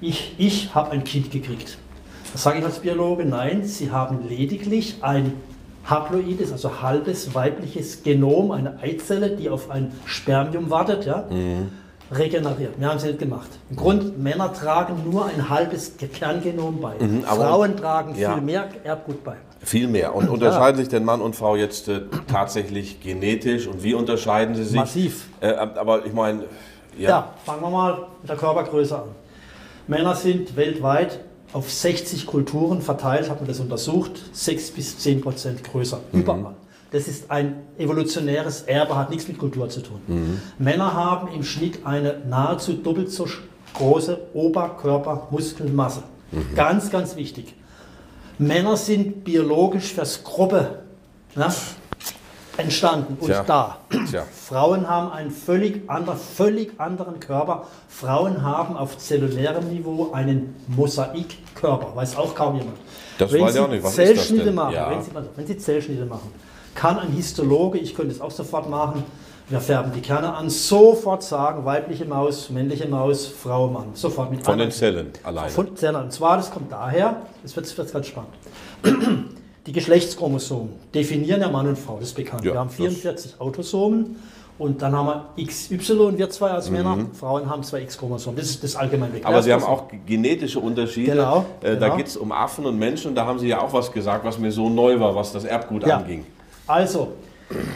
ich, 0.00 0.34
ich 0.38 0.74
habe 0.74 0.90
ein 0.90 1.04
Kind 1.04 1.30
gekriegt, 1.30 1.76
das 2.32 2.42
sage 2.42 2.60
ich 2.60 2.64
als 2.64 2.78
Biologe, 2.78 3.24
nein, 3.24 3.64
Sie 3.64 3.90
haben 3.90 4.26
lediglich 4.26 4.96
ein 5.02 5.34
haploides, 5.84 6.52
also 6.52 6.82
halbes 6.82 7.34
weibliches 7.34 8.02
Genom, 8.02 8.50
eine 8.50 8.78
Eizelle, 8.82 9.30
die 9.30 9.48
auf 9.48 9.70
ein 9.70 9.92
Spermium 10.04 10.70
wartet, 10.70 11.06
ja, 11.06 11.24
regeneriert. 12.12 12.74
Wir 12.78 12.88
haben 12.88 12.96
es 12.96 13.04
nicht 13.04 13.18
gemacht. 13.18 13.48
Im 13.70 13.76
Grund, 13.76 14.18
Männer 14.18 14.52
tragen 14.52 15.08
nur 15.08 15.26
ein 15.26 15.48
halbes 15.48 15.94
Kerngenom 15.96 16.80
bei. 16.80 16.94
Mhm, 16.98 17.22
Frauen 17.22 17.76
tragen 17.76 18.14
Ja. 18.16 18.34
viel 18.34 18.42
mehr 18.42 18.68
Erbgut 18.84 19.22
bei. 19.22 19.36
Viel 19.62 19.88
mehr. 19.88 20.14
Und 20.14 20.28
unterscheiden 20.28 20.78
sich 20.78 20.88
denn 20.88 21.04
Mann 21.04 21.20
und 21.20 21.36
Frau 21.36 21.54
jetzt 21.54 21.88
äh, 21.88 22.00
tatsächlich 22.30 23.00
genetisch? 23.00 23.66
Und 23.66 23.82
wie 23.84 23.94
unterscheiden 23.94 24.54
sie 24.54 24.64
sich? 24.64 24.76
Massiv. 24.76 25.28
Äh, 25.40 25.52
aber 25.52 26.04
ich 26.06 26.12
meine, 26.12 26.44
ja. 26.98 27.08
Ja. 27.10 27.28
fangen 27.44 27.62
wir 27.62 27.70
mal 27.70 28.06
mit 28.22 28.28
der 28.30 28.36
Körpergröße 28.36 28.96
an. 28.96 29.04
Männer 29.86 30.14
sind 30.14 30.56
weltweit 30.56 31.20
auf 31.52 31.70
60 31.70 32.26
Kulturen 32.26 32.82
verteilt, 32.82 33.28
hat 33.28 33.40
man 33.40 33.48
das 33.48 33.60
untersucht, 33.60 34.12
6 34.32 34.70
bis 34.72 34.98
10 34.98 35.20
Prozent 35.20 35.64
größer. 35.64 36.00
Überall. 36.12 36.54
Das 36.92 37.06
ist 37.06 37.30
ein 37.30 37.62
evolutionäres 37.78 38.62
Erbe, 38.62 38.96
hat 38.96 39.10
nichts 39.10 39.28
mit 39.28 39.38
Kultur 39.38 39.68
zu 39.68 39.80
tun. 39.80 40.40
Männer 40.58 40.92
haben 40.92 41.28
im 41.32 41.44
Schnitt 41.44 41.86
eine 41.86 42.20
nahezu 42.28 42.72
doppelt 42.72 43.12
so 43.12 43.28
große 43.74 44.18
Oberkörpermuskelmasse. 44.34 46.02
Ganz, 46.56 46.90
ganz 46.90 47.16
wichtig. 47.16 47.54
Männer 48.38 48.76
sind 48.76 49.24
biologisch 49.24 49.92
fürs 49.92 50.24
Gruppe 50.24 50.80
ne, 51.36 51.48
entstanden 52.60 53.16
und 53.20 53.26
Tja. 53.28 53.42
da. 53.46 53.78
Tja. 54.10 54.22
Frauen 54.32 54.88
haben 54.88 55.10
einen 55.12 55.30
völlig, 55.30 55.88
ander, 55.88 56.14
völlig 56.16 56.72
anderen 56.78 57.18
Körper. 57.20 57.66
Frauen 57.88 58.42
haben 58.42 58.76
auf 58.76 58.96
zellulärem 58.98 59.68
Niveau 59.68 60.12
einen 60.12 60.54
Mosaikkörper, 60.68 61.94
weiß 61.94 62.16
auch 62.16 62.34
kaum 62.34 62.56
jemand. 62.56 62.76
Das 63.18 63.32
wenn 63.32 63.42
weiß 63.42 63.52
Sie 63.54 63.60
auch 63.60 63.68
nicht. 63.68 63.82
Was 63.82 63.90
ist 63.90 63.98
das 63.98 64.06
Zellschnitte 64.06 64.52
machen, 64.52 64.74
Ja. 64.74 64.90
wenn, 64.90 65.02
Sie, 65.02 65.10
also, 65.14 65.28
wenn 65.36 65.46
Sie 65.46 65.58
Zellschnitte 65.58 66.06
machen, 66.06 66.32
kann 66.74 66.98
ein 66.98 67.08
Histologe, 67.10 67.78
ich 67.78 67.94
könnte 67.94 68.12
es 68.14 68.20
auch 68.20 68.30
sofort 68.30 68.68
machen, 68.70 69.02
wir 69.48 69.60
färben 69.60 69.92
die 69.92 70.00
Kerne 70.00 70.32
an, 70.32 70.48
sofort 70.48 71.24
sagen, 71.24 71.64
weibliche 71.64 72.04
Maus, 72.04 72.50
männliche 72.50 72.86
Maus, 72.86 73.26
Frau, 73.26 73.66
Mann. 73.66 73.86
Sofort 73.94 74.30
mit 74.30 74.44
Von 74.44 74.58
den 74.58 74.70
Zellen 74.70 75.10
alleine. 75.24 75.48
von 75.50 75.74
Zellen. 75.76 75.96
Und 75.96 76.12
zwar, 76.12 76.36
das 76.36 76.52
kommt 76.52 76.70
daher, 76.70 77.16
das 77.42 77.56
wird, 77.56 77.76
wird 77.76 77.92
ganz 77.92 78.06
spannend. 78.06 78.30
Die 79.66 79.72
Geschlechtschromosomen 79.72 80.70
definieren 80.94 81.40
ja 81.40 81.48
Mann 81.50 81.68
und 81.68 81.78
Frau, 81.78 81.96
das 81.98 82.08
ist 82.08 82.14
bekannt. 82.16 82.44
Ja, 82.44 82.52
wir 82.52 82.60
haben 82.60 82.68
das- 82.68 82.76
44 82.76 83.40
Autosomen 83.40 84.16
und 84.58 84.80
dann 84.80 84.94
haben 84.96 85.06
wir 85.36 85.44
XY, 85.44 86.16
wir 86.16 86.30
zwei 86.30 86.50
als 86.50 86.70
Männer, 86.70 86.96
Mhm. 86.96 87.12
Frauen 87.14 87.48
haben 87.48 87.62
zwei 87.62 87.82
X-Chromosomen. 87.82 88.38
Das 88.38 88.48
ist 88.48 88.64
das 88.64 88.74
allgemein 88.76 89.12
bekannt. 89.12 89.32
Aber 89.34 89.42
Sie 89.42 89.52
haben 89.52 89.62
auch 89.64 89.84
genetische 90.06 90.60
Unterschiede. 90.60 91.12
Genau, 91.12 91.44
Äh, 91.62 91.76
Da 91.76 91.86
genau. 91.86 91.96
geht 91.96 92.06
es 92.06 92.16
um 92.16 92.32
Affen 92.32 92.64
und 92.66 92.78
Menschen. 92.78 93.08
Und 93.08 93.14
da 93.16 93.26
haben 93.26 93.38
Sie 93.38 93.48
ja 93.48 93.60
auch 93.60 93.72
was 93.72 93.92
gesagt, 93.92 94.24
was 94.24 94.38
mir 94.38 94.50
so 94.52 94.68
neu 94.70 94.98
war, 94.98 95.14
was 95.14 95.32
das 95.32 95.44
Erbgut 95.44 95.86
Ja. 95.86 95.98
anging. 95.98 96.24
Also, 96.66 97.08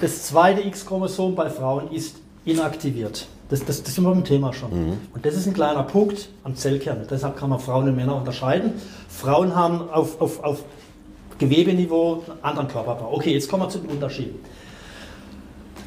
das 0.00 0.22
zweite 0.24 0.62
X-Chromosom 0.62 1.34
bei 1.34 1.50
Frauen 1.50 1.90
ist 1.90 2.16
inaktiviert. 2.46 3.26
Das, 3.50 3.62
das, 3.64 3.82
das 3.82 3.94
sind 3.94 4.04
wir 4.04 4.10
beim 4.10 4.24
Thema 4.24 4.52
schon. 4.54 4.70
Und 5.14 5.24
das 5.26 5.34
ist 5.34 5.46
ein 5.46 5.52
kleiner 5.54 5.82
Punkt 5.82 6.28
am 6.44 6.56
Zellkern. 6.56 7.06
Deshalb 7.10 7.36
kann 7.36 7.50
man 7.50 7.60
Frauen 7.60 7.88
und 7.88 7.96
Männer 7.96 8.16
unterscheiden. 8.16 8.72
Frauen 9.08 9.54
haben 9.54 9.88
auf, 9.90 10.18
auf, 10.20 10.42
auf 10.42 10.64
Gewebeniveau 11.38 12.22
anderen 12.42 12.68
Körperbau. 12.68 13.12
Okay, 13.12 13.32
jetzt 13.32 13.48
kommen 13.48 13.64
wir 13.64 13.68
zu 13.68 13.78
den 13.78 13.90
Unterschieden. 13.90 14.38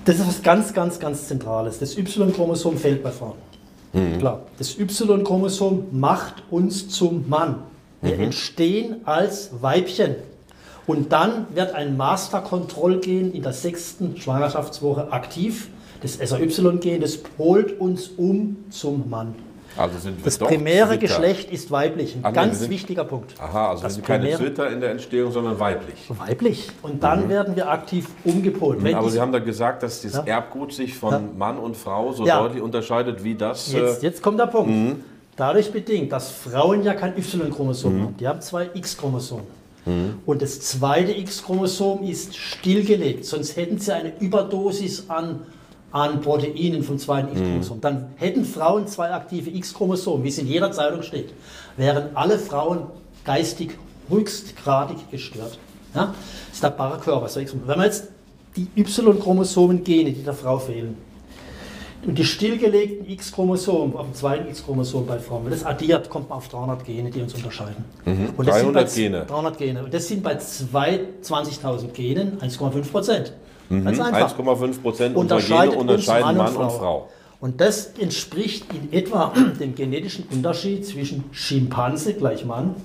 Das 0.06 0.20
ist 0.20 0.28
was 0.28 0.42
ganz, 0.42 0.74
ganz, 0.74 1.00
ganz 1.00 1.28
Zentrales. 1.28 1.80
Das 1.80 1.98
Y-Chromosom 1.98 2.78
fällt 2.78 3.04
bei 3.04 3.12
Frauen. 3.12 3.36
Klar. 4.20 4.42
Das 4.58 4.78
Y-Chromosom 4.78 5.88
macht 5.92 6.44
uns 6.50 6.88
zum 6.90 7.28
Mann. 7.28 7.64
Wir 8.02 8.20
entstehen 8.20 8.98
als 9.06 9.50
Weibchen. 9.62 10.16
Und 10.86 11.12
dann 11.12 11.48
wird 11.54 11.74
ein 11.74 11.98
Master-Kontrollgen 11.98 13.34
in 13.34 13.44
der 13.44 13.54
sechsten 13.54 14.16
Schwangerschaftswoche 14.18 15.12
aktiv. 15.12 15.70
Das 16.02 16.14
SAY-Gen, 16.14 17.02
das 17.02 17.18
polt 17.18 17.80
uns 17.82 18.08
um 18.08 18.58
zum 18.70 19.10
Mann. 19.10 19.36
Also 19.78 20.10
Das 20.24 20.38
primäre 20.38 20.88
Zwitter. 20.90 20.98
Geschlecht 21.02 21.52
ist 21.52 21.70
weiblich. 21.72 22.16
Ein 22.16 22.22
Ach 22.24 22.34
ganz 22.34 22.60
sind- 22.60 22.70
wichtiger 22.70 23.04
Punkt. 23.04 23.34
Aha, 23.40 23.70
also 23.72 23.84
Das 23.84 23.94
sind 23.96 24.06
keine 24.06 24.32
Zwitter 24.36 24.70
in 24.72 24.82
der 24.82 24.92
Entstehung, 24.92 25.32
sondern 25.32 25.60
weiblich. 25.60 25.96
Weiblich. 26.10 26.70
Und 26.82 27.04
dann 27.04 27.30
werden 27.30 27.56
wir 27.56 27.70
aktiv 27.70 28.08
umgepolt. 28.24 28.82
Mhm. 28.82 28.96
Aber 28.96 29.10
Sie 29.10 29.22
haben 29.22 29.32
da 29.32 29.40
gesagt, 29.40 29.84
dass 29.84 30.02
das 30.02 30.14
Ja. 30.14 30.24
Erbgut 30.26 30.74
sich 30.74 30.96
von 30.96 31.12
Ja. 31.14 31.22
Mann 31.38 31.58
und 31.58 31.78
Frau 31.78 32.12
so 32.14 32.26
Ja. 32.26 32.42
deutlich 32.42 32.62
unterscheidet, 32.64 33.24
wie 33.24 33.36
das. 33.36 33.72
Jetzt, 33.72 34.02
äh, 34.04 34.06
jetzt 34.08 34.22
kommt 34.24 34.40
der 34.40 34.48
Punkt. 34.48 34.70
Mhm. 34.70 34.96
Dadurch 35.36 35.72
bedingt, 35.72 36.12
dass 36.12 36.32
Frauen 36.32 36.82
ja 36.84 36.96
kein 36.96 37.16
Y-Chromosom 37.18 38.02
haben. 38.02 38.18
Die 38.18 38.28
haben 38.28 38.42
zwei 38.42 38.70
X-Chromosomen. 38.74 39.46
Mhm. 39.86 40.16
Und 40.26 40.42
das 40.42 40.60
zweite 40.62 41.12
X-Chromosom 41.12 42.04
ist 42.04 42.36
stillgelegt. 42.36 43.24
Sonst 43.26 43.56
hätten 43.56 43.78
sie 43.78 43.94
eine 43.94 44.12
Überdosis 44.20 45.06
an, 45.10 45.42
an 45.92 46.22
Proteinen 46.22 46.84
vom 46.84 46.98
zweiten 47.00 47.30
Mhm. 47.30 47.38
X-Chromosom. 47.38 47.82
Dann 47.82 48.08
hätten 48.18 48.44
Frauen 48.46 48.88
zwei 48.88 49.12
aktive 49.12 49.50
X-Chromosomen, 49.50 50.24
wie 50.24 50.30
es 50.30 50.38
in 50.38 50.48
jeder 50.48 50.72
Zeitung 50.72 51.02
steht. 51.02 51.30
Wären 51.78 52.16
alle 52.16 52.38
Frauen 52.38 52.88
geistig 53.24 53.72
höchstgradig 54.10 55.10
gestört. 55.12 55.58
Ja? 55.96 56.14
Das 56.48 56.54
ist 56.56 56.64
der 56.64 56.70
bare 56.72 57.00
Körper. 57.00 57.30
Wenn 57.36 57.78
man 57.78 57.86
jetzt 57.86 58.10
die 58.56 58.68
Y-Chromosomen-Gene, 58.76 60.12
die 60.12 60.24
der 60.24 60.34
Frau 60.34 60.58
fehlen, 60.60 60.98
und 62.06 62.18
die 62.18 62.24
stillgelegten 62.26 63.10
X-Chromosomen, 63.10 63.96
auf 63.96 64.06
dem 64.06 64.14
zweiten 64.14 64.48
X-Chromosom 64.50 65.08
bei 65.08 65.20
Frauen, 65.20 65.46
wenn 65.46 65.52
das 65.52 65.66
addiert, 65.66 66.10
kommt 66.10 66.30
man 66.30 66.38
auf 66.38 66.48
300 66.48 66.86
Gene, 66.86 67.10
die 67.10 67.22
uns 67.22 67.34
unterscheiden. 67.34 67.84
Und 68.38 68.48
das 68.48 68.56
sind 68.60 68.74
300 68.74 68.74
bei, 68.86 68.92
Mhm. 68.92 68.96
Gene. 68.96 69.26
300 69.28 69.58
Gene. 69.58 69.84
Und 69.84 69.94
das 69.94 70.08
sind 70.08 70.24
bei 70.24 70.36
zwei- 70.38 71.00
20.000 71.22 71.94
Genen 71.94 72.38
1,5 72.40 72.92
Prozent. 72.92 73.34
Einfach. 73.70 74.38
1,5 74.38 74.82
Prozent 74.82 75.16
unserer 75.16 75.40
Gene 75.40 75.48
Unterscheidet 75.48 75.74
uns 75.76 75.82
unterscheiden 75.82 76.26
Mann 76.26 76.38
Mann 76.38 76.56
und 76.56 76.62
und 76.64 76.70
Frau. 76.72 76.78
Frau. 76.80 77.10
Und 77.40 77.62
das 77.62 77.92
entspricht 78.00 78.66
in 78.74 78.92
etwa 78.94 79.32
dem 79.60 79.76
genetischen 79.76 80.26
Unterschied 80.32 80.86
zwischen 80.86 81.26
Schimpanse 81.32 82.14
gleich 82.14 82.46
Mann 82.46 82.76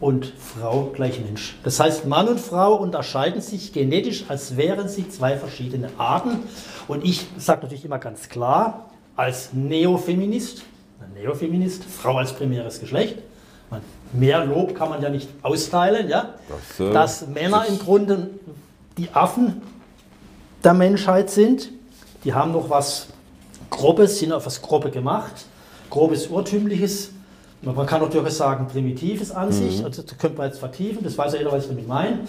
und 0.00 0.32
Frau 0.38 0.90
gleich 0.94 1.20
Mensch. 1.20 1.56
Das 1.64 1.80
heißt, 1.80 2.06
Mann 2.06 2.28
und 2.28 2.38
Frau 2.38 2.74
unterscheiden 2.74 3.40
sich 3.40 3.72
genetisch, 3.72 4.24
als 4.28 4.56
wären 4.56 4.88
sie 4.88 5.08
zwei 5.08 5.36
verschiedene 5.36 5.88
Arten. 5.98 6.40
Und 6.86 7.04
ich 7.04 7.26
sage 7.38 7.62
natürlich 7.62 7.84
immer 7.84 7.98
ganz 7.98 8.28
klar, 8.28 8.90
als 9.16 9.50
Neofeminist, 9.54 10.62
Neofeminist, 11.14 11.82
Frau 11.84 12.18
als 12.18 12.34
primäres 12.34 12.78
Geschlecht, 12.78 13.16
man, 13.70 13.80
mehr 14.12 14.44
Lob 14.44 14.74
kann 14.74 14.90
man 14.90 15.00
ja 15.02 15.08
nicht 15.08 15.28
austeilen, 15.42 16.08
ja, 16.08 16.34
Das, 16.78 16.86
äh, 16.86 16.92
dass 16.92 17.26
Männer 17.28 17.60
das- 17.60 17.68
im 17.70 17.78
Grunde 17.78 18.30
die 18.98 19.08
Affen 19.12 19.62
der 20.66 20.74
Menschheit 20.74 21.30
sind. 21.30 21.70
Die 22.24 22.34
haben 22.34 22.52
noch 22.52 22.68
was 22.68 23.06
Grobes, 23.70 24.18
sind 24.18 24.32
auf 24.32 24.44
was 24.46 24.60
Grobe 24.60 24.90
gemacht. 24.90 25.46
Grobes, 25.88 26.26
Urtümliches. 26.26 27.12
Man 27.62 27.86
kann 27.86 28.00
natürlich 28.00 28.34
sagen, 28.34 28.66
primitives 28.66 29.30
an 29.30 29.50
sich. 29.52 29.84
Also, 29.84 30.02
das 30.02 30.18
könnte 30.18 30.36
man 30.36 30.48
jetzt 30.48 30.58
vertiefen. 30.58 31.02
Das 31.02 31.16
weiß 31.16 31.32
ja 31.32 31.38
jeder, 31.38 31.52
was 31.52 31.64
ich 31.64 31.68
damit 31.70 31.88
meine. 31.88 32.20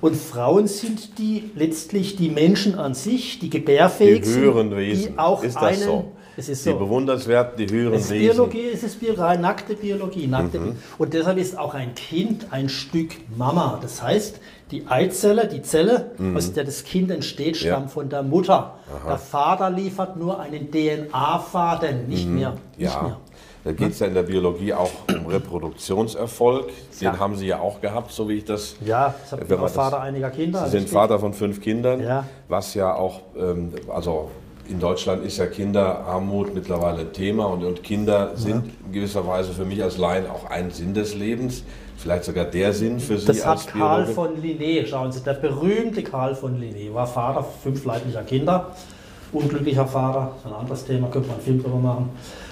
Und 0.00 0.16
Frauen 0.16 0.66
sind 0.66 1.18
die 1.18 1.50
letztlich 1.54 2.16
die 2.16 2.28
Menschen 2.28 2.78
an 2.78 2.94
sich, 2.94 3.38
die 3.38 3.48
Die 3.48 3.58
gebärfähig 3.58 4.24
höheren 4.24 4.70
sind, 4.70 4.78
Wesen. 4.78 5.12
die 5.12 5.18
auch 5.18 5.42
ist 5.42 5.54
das 5.54 5.62
einen, 5.62 5.82
so? 5.82 6.12
Es 6.36 6.48
ist 6.48 6.64
Die 6.66 6.70
so. 6.70 6.78
bewundernswerten, 6.78 7.56
die 7.66 7.72
höheren 7.72 7.94
Es 7.94 8.06
ist 8.06 8.10
Wesen. 8.10 8.34
Biologie, 8.36 8.68
es 8.72 8.82
ist 8.82 9.00
Bio 9.00 9.14
rein 9.14 9.40
nackte 9.40 9.74
Biologie. 9.74 10.26
Nackte 10.26 10.58
Bi- 10.58 10.72
Und 10.98 11.14
deshalb 11.14 11.38
ist 11.38 11.58
auch 11.58 11.74
ein 11.74 11.94
Kind 11.94 12.46
ein 12.50 12.68
Stück 12.68 13.12
Mama. 13.36 13.78
Das 13.80 14.02
heißt, 14.02 14.40
die 14.70 14.86
Eizelle, 14.88 15.46
die 15.46 15.62
Zelle, 15.62 16.12
aus 16.34 16.52
der 16.52 16.64
das 16.64 16.82
Kind 16.84 17.10
entsteht, 17.10 17.56
stammt 17.56 17.90
von 17.92 18.08
der 18.08 18.22
Mutter. 18.22 18.74
Der 19.06 19.18
Vater 19.18 19.70
liefert 19.70 20.16
nur 20.16 20.40
einen 20.40 20.70
DNA-Faden, 20.70 22.08
nicht 22.08 22.26
mehr. 22.28 22.54
Nicht 22.76 22.92
Ja, 22.94 23.02
mehr. 23.02 23.16
da 23.62 23.72
geht 23.72 23.92
es 23.92 23.98
ja 24.00 24.06
in 24.08 24.14
der 24.14 24.22
Biologie 24.24 24.72
auch 24.74 24.90
um 25.08 25.26
Reproduktionserfolg. 25.30 26.66
Den 26.68 27.04
Ja. 27.04 27.18
haben 27.18 27.36
Sie 27.36 27.46
ja 27.46 27.60
auch 27.60 27.80
gehabt, 27.80 28.10
so 28.10 28.28
wie 28.28 28.34
ich 28.34 28.44
das. 28.44 28.74
Ja, 28.84 29.14
ich 29.40 29.46
bin 29.46 29.58
Vater 29.68 30.00
einiger 30.00 30.30
Kinder. 30.30 30.64
Sie 30.64 30.70
sind 30.70 30.80
richtig. 30.80 30.92
Vater 30.92 31.18
von 31.18 31.34
fünf 31.34 31.60
Kindern, 31.60 32.00
Ja. 32.02 32.24
was 32.48 32.74
ja 32.74 32.94
auch, 32.94 33.20
ähm, 33.36 33.72
also 33.94 34.30
in 34.68 34.80
Deutschland 34.80 35.24
ist 35.24 35.38
ja 35.38 35.46
Kinderarmut 35.46 36.54
mittlerweile 36.54 37.12
Thema 37.12 37.46
und, 37.46 37.64
und 37.64 37.82
Kinder 37.82 38.32
sind 38.34 38.70
in 38.86 38.92
gewisser 38.92 39.26
Weise 39.26 39.52
für 39.52 39.64
mich 39.64 39.82
als 39.82 39.98
Laien 39.98 40.26
auch 40.26 40.48
ein 40.50 40.70
Sinn 40.70 40.94
des 40.94 41.14
Lebens, 41.14 41.64
vielleicht 41.96 42.24
sogar 42.24 42.44
der 42.46 42.72
Sinn 42.72 42.98
für 42.98 43.18
Sie 43.18 43.26
Das 43.26 43.42
als 43.42 43.66
hat 43.66 43.72
Karl 43.72 44.04
Biologe. 44.04 44.14
von 44.14 44.42
Linné, 44.42 44.86
schauen 44.86 45.12
Sie, 45.12 45.20
der 45.22 45.34
berühmte 45.34 46.02
Karl 46.02 46.34
von 46.34 46.58
Linné, 46.60 46.92
war 46.94 47.06
Vater 47.06 47.44
fünf 47.62 47.84
leiblicher 47.84 48.22
Kinder, 48.22 48.70
unglücklicher 49.32 49.86
Vater, 49.86 50.32
ein 50.44 50.52
anderes 50.52 50.84
Thema, 50.84 51.08
könnte 51.08 51.28
man 51.28 51.36
einen 51.36 51.44
Film 51.44 51.62
drüber 51.62 51.78
machen. 51.78 52.10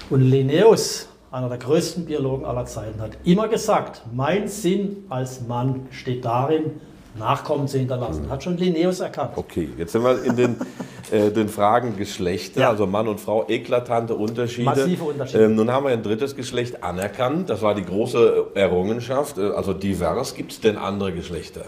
Und 0.09 0.21
Linnaeus, 0.21 1.07
einer 1.31 1.49
der 1.49 1.57
größten 1.57 2.05
Biologen 2.05 2.45
aller 2.45 2.65
Zeiten, 2.65 3.01
hat 3.01 3.11
immer 3.23 3.47
gesagt, 3.47 4.03
mein 4.13 4.47
Sinn 4.47 5.05
als 5.09 5.41
Mann 5.47 5.87
steht 5.89 6.25
darin, 6.25 6.79
Nachkommen 7.15 7.67
zu 7.67 7.77
hinterlassen. 7.77 8.29
Hat 8.29 8.43
schon 8.43 8.57
Linnaeus 8.57 8.99
erkannt. 8.99 9.31
Okay, 9.35 9.69
jetzt 9.77 9.91
sind 9.91 10.03
wir 10.03 10.23
in 10.23 10.35
den, 10.35 10.55
äh, 11.11 11.29
den 11.31 11.47
Fragen 11.47 11.95
Geschlechter, 11.95 12.61
Ja. 12.61 12.69
also 12.69 12.87
Mann 12.87 13.07
und 13.07 13.19
Frau, 13.19 13.45
eklatante 13.47 14.15
Unterschiede. 14.15 14.65
Massive 14.65 15.03
Unterschiede. 15.03 15.45
Ähm, 15.45 15.55
nun 15.55 15.71
haben 15.71 15.85
wir 15.85 15.91
ein 15.91 16.01
drittes 16.01 16.35
Geschlecht 16.35 16.83
anerkannt, 16.83 17.49
das 17.49 17.61
war 17.61 17.75
die 17.75 17.85
große 17.85 18.47
Errungenschaft, 18.55 19.37
äh, 19.37 19.51
also 19.51 19.73
divers. 19.73 20.33
Gibt 20.33 20.53
es 20.53 20.61
denn 20.61 20.77
andere 20.77 21.11
Geschlechter? 21.13 21.61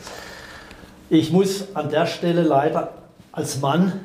Ich 1.10 1.32
muss 1.32 1.76
an 1.76 1.90
der 1.90 2.08
Stelle 2.08 2.42
leider 2.42 2.94
als 3.32 3.60
Mann 3.62 4.00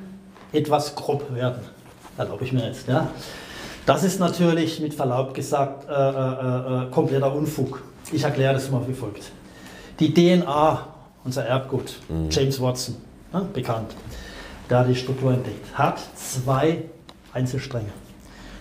etwas 0.52 0.94
grob 0.94 1.34
werden. 1.34 1.62
Erlaube 2.18 2.44
ich 2.44 2.52
mir 2.52 2.66
jetzt. 2.66 2.86
Ja? 2.86 3.08
Das 3.86 4.04
ist 4.04 4.20
natürlich 4.20 4.80
mit 4.80 4.92
Verlaub 4.92 5.32
gesagt 5.32 5.88
äh, 5.88 5.92
äh, 5.92 6.84
äh, 6.86 6.90
kompletter 6.90 7.34
Unfug. 7.34 7.82
Ich 8.12 8.22
erkläre 8.24 8.52
das 8.52 8.70
mal 8.70 8.82
wie 8.86 8.92
folgt. 8.92 9.30
Die 10.00 10.12
DNA, 10.12 10.86
unser 11.24 11.44
Erbgut, 11.44 11.98
James 12.30 12.60
Watson, 12.60 12.96
ja, 13.32 13.40
bekannt, 13.52 13.94
der 14.68 14.84
die 14.84 14.94
Struktur 14.94 15.32
entdeckt, 15.32 15.76
hat 15.76 16.00
zwei 16.16 16.84
Einzelstränge. 17.32 17.90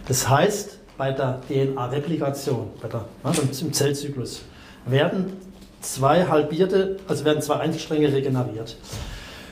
Das 0.07 0.27
heißt, 0.27 0.77
bei 0.97 1.11
der 1.11 1.39
DNA-Replikation, 1.47 2.67
bei 2.81 2.87
der, 2.87 3.05
ja, 3.23 3.31
im 3.61 3.73
Zellzyklus, 3.73 4.41
werden 4.85 5.33
zwei 5.81 6.25
halbierte, 6.25 6.97
also 7.07 7.25
werden 7.25 7.41
zwei 7.41 7.55
Einzelstränge 7.55 8.11
regeneriert. 8.11 8.75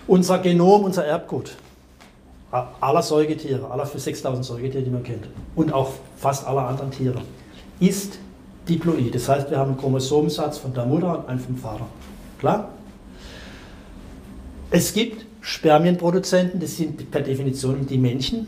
Unser 0.08 0.40
Genom, 0.40 0.84
unser 0.84 1.06
Erbgut, 1.06 1.56
aller 2.52 3.02
Säugetiere, 3.02 3.70
aller 3.70 3.86
für 3.86 4.00
6000 4.00 4.46
Säugetiere, 4.46 4.84
die 4.84 4.90
man 4.90 5.04
kennt, 5.04 5.28
und 5.56 5.74
auch 5.74 5.92
fast 6.18 6.46
aller 6.48 6.68
anderen 6.68 6.92
Tiere, 6.92 7.22
ist 7.80 8.18
diploid. 8.68 9.14
Das 9.14 9.30
heißt, 9.30 9.50
wir 9.50 9.58
haben 9.58 9.72
einen 9.72 9.80
Chromosomensatz 9.80 10.58
von 10.58 10.74
der 10.74 10.86
Mutter 10.86 11.20
und 11.20 11.30
einen 11.30 11.40
vom 11.40 11.56
Vater. 11.56 11.86
Klar? 12.40 12.70
Es 14.69 14.93
gibt 14.93 15.25
Spermienproduzenten, 15.41 16.59
das 16.59 16.75
sind 16.75 17.09
per 17.09 17.21
Definition 17.21 17.88
die 17.88 17.97
Männchen. 17.97 18.47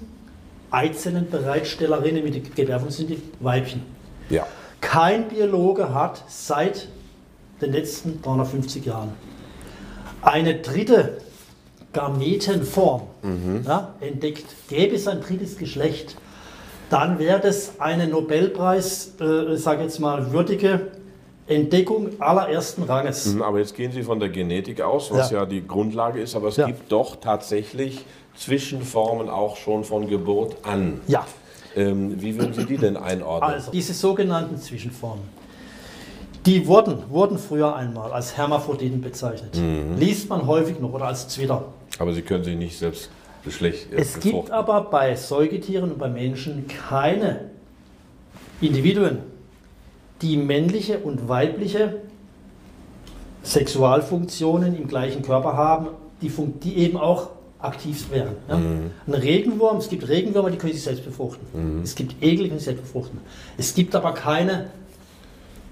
Eizellenbereitstellerinnen 0.71 2.23
mit 2.23 2.35
der 2.35 2.41
Gebärfung 2.41 2.89
sind 2.89 3.09
die 3.09 3.21
Weibchen. 3.39 3.81
Ja. 4.29 4.45
Kein 4.81 5.29
Biologe 5.29 5.93
hat 5.93 6.23
seit 6.27 6.87
den 7.61 7.71
letzten 7.71 8.21
350 8.21 8.85
Jahren 8.85 9.11
eine 10.21 10.55
dritte 10.55 11.17
Gametenform 11.93 13.03
ja, 13.65 13.95
entdeckt. 13.99 14.45
Gäbe 14.67 14.95
es 14.95 15.07
ein 15.07 15.21
drittes 15.21 15.57
Geschlecht, 15.57 16.15
dann 16.89 17.19
wäre 17.19 17.39
das 17.39 17.79
eine 17.79 18.07
Nobelpreis, 18.07 19.13
äh, 19.19 19.55
sage 19.55 19.83
jetzt 19.83 19.99
mal, 19.99 20.31
würdige 20.31 20.87
Entdeckung 21.49 22.09
allerersten 22.19 22.83
Ranges. 22.83 23.25
Mhm, 23.33 23.41
Aber 23.41 23.59
jetzt 23.59 23.75
gehen 23.75 23.91
Sie 23.91 24.03
von 24.03 24.19
der 24.19 24.29
Genetik 24.29 24.81
aus, 24.81 25.11
was 25.11 25.31
ja, 25.31 25.39
Ja. 25.39 25.45
die 25.45 25.65
Grundlage 25.67 26.21
ist, 26.21 26.35
aber 26.35 26.47
es 26.49 26.57
Ja. 26.57 26.67
gibt 26.67 26.91
doch 26.91 27.15
tatsächlich 27.17 28.05
Zwischenformen 28.35 29.29
auch 29.29 29.57
schon 29.57 29.83
von 29.83 30.07
Geburt 30.07 30.55
an. 30.63 31.01
Ja, 31.07 31.25
Ähm, 31.75 32.19
wie 32.21 32.37
würden 32.37 32.53
Sie 32.53 32.65
die 32.65 32.77
denn 32.77 32.97
einordnen? 32.97 33.51
also 33.51 33.71
diese 33.71 33.93
sogenannten 33.93 34.57
Zwischenformen, 34.57 35.23
die 36.45 36.65
wurden, 36.67 37.03
wurden 37.09 37.37
früher 37.37 37.75
einmal 37.75 38.11
als 38.11 38.35
Hermaphroditen 38.37 39.01
bezeichnet. 39.01 39.59
Liest 39.97 40.29
man 40.29 40.47
häufig 40.47 40.79
noch 40.79 40.93
oder 40.93 41.05
als 41.05 41.27
Zwitter. 41.27 41.65
aber 41.99 42.13
Sie 42.13 42.21
können 42.21 42.43
sich 42.43 42.55
nicht 42.55 42.77
selbst 42.77 43.09
Geschlecht 43.43 43.91
äh, 43.93 43.97
Es 43.97 44.13
gibt 44.13 44.23
befruchten. 44.25 44.53
aber 44.53 44.81
bei 44.89 45.15
Säugetieren 45.15 45.91
und 45.91 45.97
bei 45.99 46.07
Menschen 46.09 46.65
keine 46.67 47.49
Individuen, 48.61 49.19
die 50.21 50.37
männliche 50.37 50.99
und 50.99 51.29
weibliche 51.29 52.01
Sexualfunktionen 53.43 54.75
im 54.75 54.87
gleichen 54.87 55.21
Körper 55.21 55.53
haben, 55.55 55.87
die, 56.21 56.29
fun- 56.29 56.55
die 56.61 56.77
eben 56.77 56.97
auch 56.97 57.29
aktiv 57.59 58.07
wären. 58.11 58.35
Ja? 58.47 58.55
Ein 58.55 58.91
Regenwurm, 59.13 59.77
es 59.77 59.89
gibt 59.89 60.07
Regenwürmer, 60.07 60.49
die 60.51 60.57
können 60.57 60.73
sich 60.73 60.83
selbst 60.83 61.05
befruchten. 61.05 61.81
Es 61.83 61.95
gibt 61.95 62.21
Egel, 62.21 62.43
die 62.43 62.47
können 62.49 62.59
sich 62.59 62.65
selbst 62.65 62.81
befruchten. 62.83 63.19
Es 63.57 63.73
gibt 63.73 63.95
aber 63.95 64.13
keine 64.13 64.67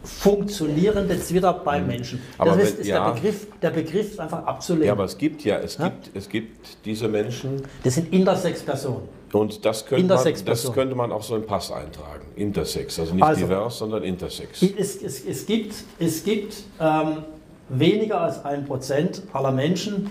funktionierende 0.04 1.20
Zwitter 1.20 1.52
beim 1.54 1.88
Menschen. 1.88 2.22
Aber 2.38 2.52
das 2.52 2.64
ist, 2.70 2.74
wenn- 2.76 2.82
ist 2.82 2.88
ja. 2.88 3.06
der, 3.06 3.14
Begriff, 3.14 3.48
der 3.62 3.70
Begriff 3.72 4.12
ist 4.12 4.20
einfach 4.20 4.46
abzulehnen. 4.46 4.88
Ja, 4.88 4.94
aber 4.94 5.04
es 5.04 5.18
gibt 5.18 5.44
ja, 5.44 5.58
es 5.60 5.78
Ja? 5.78 5.90
gibt, 5.90 6.16
es 6.16 6.30
gibt 6.30 6.86
diese 6.86 7.08
Menschen, 7.10 7.62
das 7.84 7.96
sind 7.96 8.14
Intersex-Personen. 8.14 9.10
Und 9.34 9.66
das 9.66 9.86
könnte, 9.86 10.14
man, 10.14 10.34
das 10.46 10.72
könnte 10.74 10.96
man 10.96 11.12
auch 11.12 11.24
so 11.24 11.36
im 11.36 11.46
Pass 11.46 11.72
eintragen. 11.72 12.26
Intersex, 12.36 13.00
also 13.00 13.14
nicht 13.14 13.24
Also- 13.24 13.46
divers, 13.46 13.78
sondern 13.78 14.04
Intersex. 14.04 14.62
Es, 14.62 15.02
es, 15.02 15.26
es 15.26 15.46
gibt, 15.46 15.76
es 16.00 16.24
gibt 16.24 16.56
ähm, 16.80 17.24
weniger 17.70 18.22
als 18.22 18.44
ein 18.46 18.66
Prozent 18.66 19.24
aller 19.34 19.52
Menschen, 19.52 20.10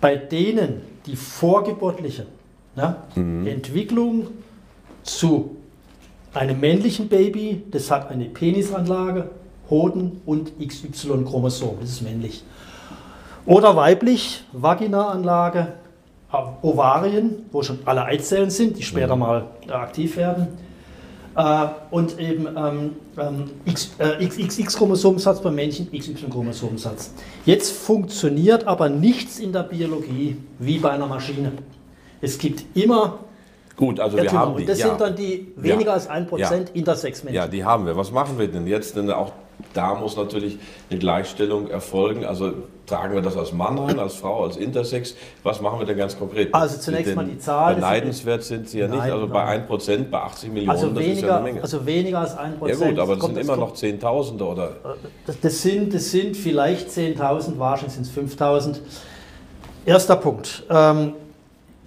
bei 0.00 0.16
denen 0.16 0.82
die 1.06 1.16
vorgeburtliche 1.16 2.26
ne, 2.76 2.96
Entwicklung 3.16 4.28
zu 5.02 5.56
einem 6.32 6.58
männlichen 6.60 7.08
Baby, 7.08 7.62
das 7.70 7.90
hat 7.90 8.10
eine 8.10 8.24
Penisanlage, 8.26 9.30
Hoden 9.70 10.20
und 10.26 10.52
XY-Chromosom, 10.58 11.76
das 11.80 11.90
ist 11.90 12.02
männlich. 12.02 12.42
Oder 13.46 13.76
weiblich, 13.76 14.42
Vaginaanlage, 14.52 15.74
Ovarien, 16.62 17.46
wo 17.52 17.62
schon 17.62 17.78
alle 17.84 18.04
Eizellen 18.04 18.50
sind, 18.50 18.78
die 18.78 18.82
später 18.82 19.16
mal 19.16 19.44
äh, 19.68 19.72
aktiv 19.72 20.16
werden. 20.16 20.48
Äh, 21.36 21.66
und 21.90 22.18
eben 22.20 22.46
ähm, 22.56 22.90
ähm, 23.18 23.50
äh, 23.98 24.26
XX-Chromosomensatz 24.26 25.40
beim 25.40 25.54
Männchen, 25.56 25.90
XY-Chromosomensatz. 25.90 27.12
Jetzt 27.44 27.72
funktioniert 27.72 28.66
aber 28.66 28.88
nichts 28.88 29.40
in 29.40 29.52
der 29.52 29.64
Biologie 29.64 30.36
wie 30.58 30.78
bei 30.78 30.90
einer 30.90 31.06
Maschine. 31.06 31.52
Es 32.20 32.38
gibt 32.38 32.64
immer 32.76 33.18
Gut, 33.76 33.98
also 33.98 34.16
wir 34.16 34.30
haben 34.30 34.54
die. 34.54 34.62
Und 34.62 34.68
das 34.68 34.78
ja. 34.78 34.88
sind 34.88 35.00
dann 35.00 35.16
die 35.16 35.52
weniger 35.56 35.90
Ja. 35.90 35.94
als 35.94 36.08
1% 36.08 36.38
Ja. 36.38 36.50
Intersex-Menschen. 36.74 37.34
Ja, 37.34 37.48
die 37.48 37.64
haben 37.64 37.86
wir. 37.86 37.96
Was 37.96 38.12
machen 38.12 38.38
wir 38.38 38.46
denn 38.46 38.68
jetzt? 38.68 38.96
Denn 38.96 39.10
auch 39.10 39.32
da 39.72 39.94
muss 39.94 40.16
natürlich 40.16 40.58
eine 40.90 40.98
Gleichstellung 40.98 41.68
erfolgen. 41.68 42.24
Also 42.24 42.52
tragen 42.86 43.14
wir 43.14 43.22
das 43.22 43.36
als 43.36 43.52
Mann 43.52 43.78
ein, 43.78 43.98
als 43.98 44.14
Frau, 44.14 44.44
als 44.44 44.56
Intersex? 44.56 45.14
Was 45.42 45.60
machen 45.60 45.78
wir 45.78 45.86
denn 45.86 45.96
ganz 45.96 46.18
konkret? 46.18 46.54
Also 46.54 46.78
zunächst 46.78 47.08
Denn 47.08 47.16
mal 47.16 47.26
die 47.26 47.38
Zahl, 47.38 47.74
Beneidenswert 47.74 48.44
sind 48.44 48.68
sie 48.68 48.80
ja 48.80 48.88
nicht. 48.88 48.98
Nein, 48.98 49.12
Also 49.12 49.28
bei 49.28 49.58
nein. 49.58 49.68
1%, 49.68 50.10
bei 50.10 50.18
80 50.18 50.52
Millionen, 50.52 50.70
also, 50.70 50.88
das 50.88 50.98
ist 50.98 51.06
ja 51.06 51.12
weniger, 51.12 51.34
eine 51.36 51.44
Menge. 51.44 51.62
also 51.62 51.86
weniger 51.86 52.18
als 52.20 52.36
1%. 52.36 52.68
ja 52.68 52.74
gut, 52.74 52.98
aber 52.98 53.16
das 53.16 53.24
sind 53.26 53.38
immer 53.38 53.56
noch 53.56 53.72
Zehntausende 53.74 54.44
oder... 54.44 54.72
Das, 55.26 55.40
das, 55.40 55.62
sind, 55.62 55.94
das 55.94 56.10
sind 56.10 56.36
vielleicht 56.36 56.90
10.000, 56.90 57.58
wahrscheinlich 57.58 57.94
sind 57.94 58.06
es 58.06 58.12
5.000. 58.38 58.76
Erster 59.86 60.16
Punkt. 60.16 60.64
Ähm, 60.70 61.14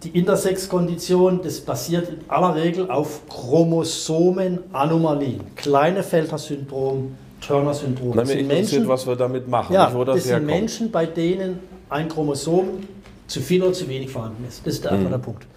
die 0.04 0.10
Intersex-Kondition, 0.10 1.42
das 1.44 1.60
basiert 1.62 2.10
in 2.10 2.20
aller 2.28 2.54
Regel 2.56 2.92
auf 2.92 3.22
Chromosomenanomalien. 3.30 5.42
Kleine-Felter-Syndrom, 5.56 7.16
Turner-Syndrom. 7.42 8.16
Das 8.16 8.28
mir 8.28 8.34
sind 8.34 8.40
interessiert, 8.42 8.72
Menschen, 8.82 8.88
was 8.90 9.08
wir 9.08 9.16
damit 9.16 9.48
machen, 9.48 9.74
ja, 9.74 9.90
nicht, 9.90 10.08
das, 10.08 10.16
das 10.16 10.24
sind. 10.26 10.46
Menschen, 10.46 10.92
bei 10.92 11.06
denen 11.06 11.60
ein 11.90 12.08
Chromosom 12.08 12.84
zu 13.28 13.42
viel 13.42 13.62
oder 13.64 13.74
zu 13.74 13.88
wenig 13.88 14.10
vorhanden 14.10 14.46
ist. 14.48 14.66
Das 14.66 14.76
ist 14.76 14.84
der, 14.84 14.92
Mhm. 14.94 14.98
einfach 15.00 15.12
der 15.12 15.18
Punkt. 15.20 15.48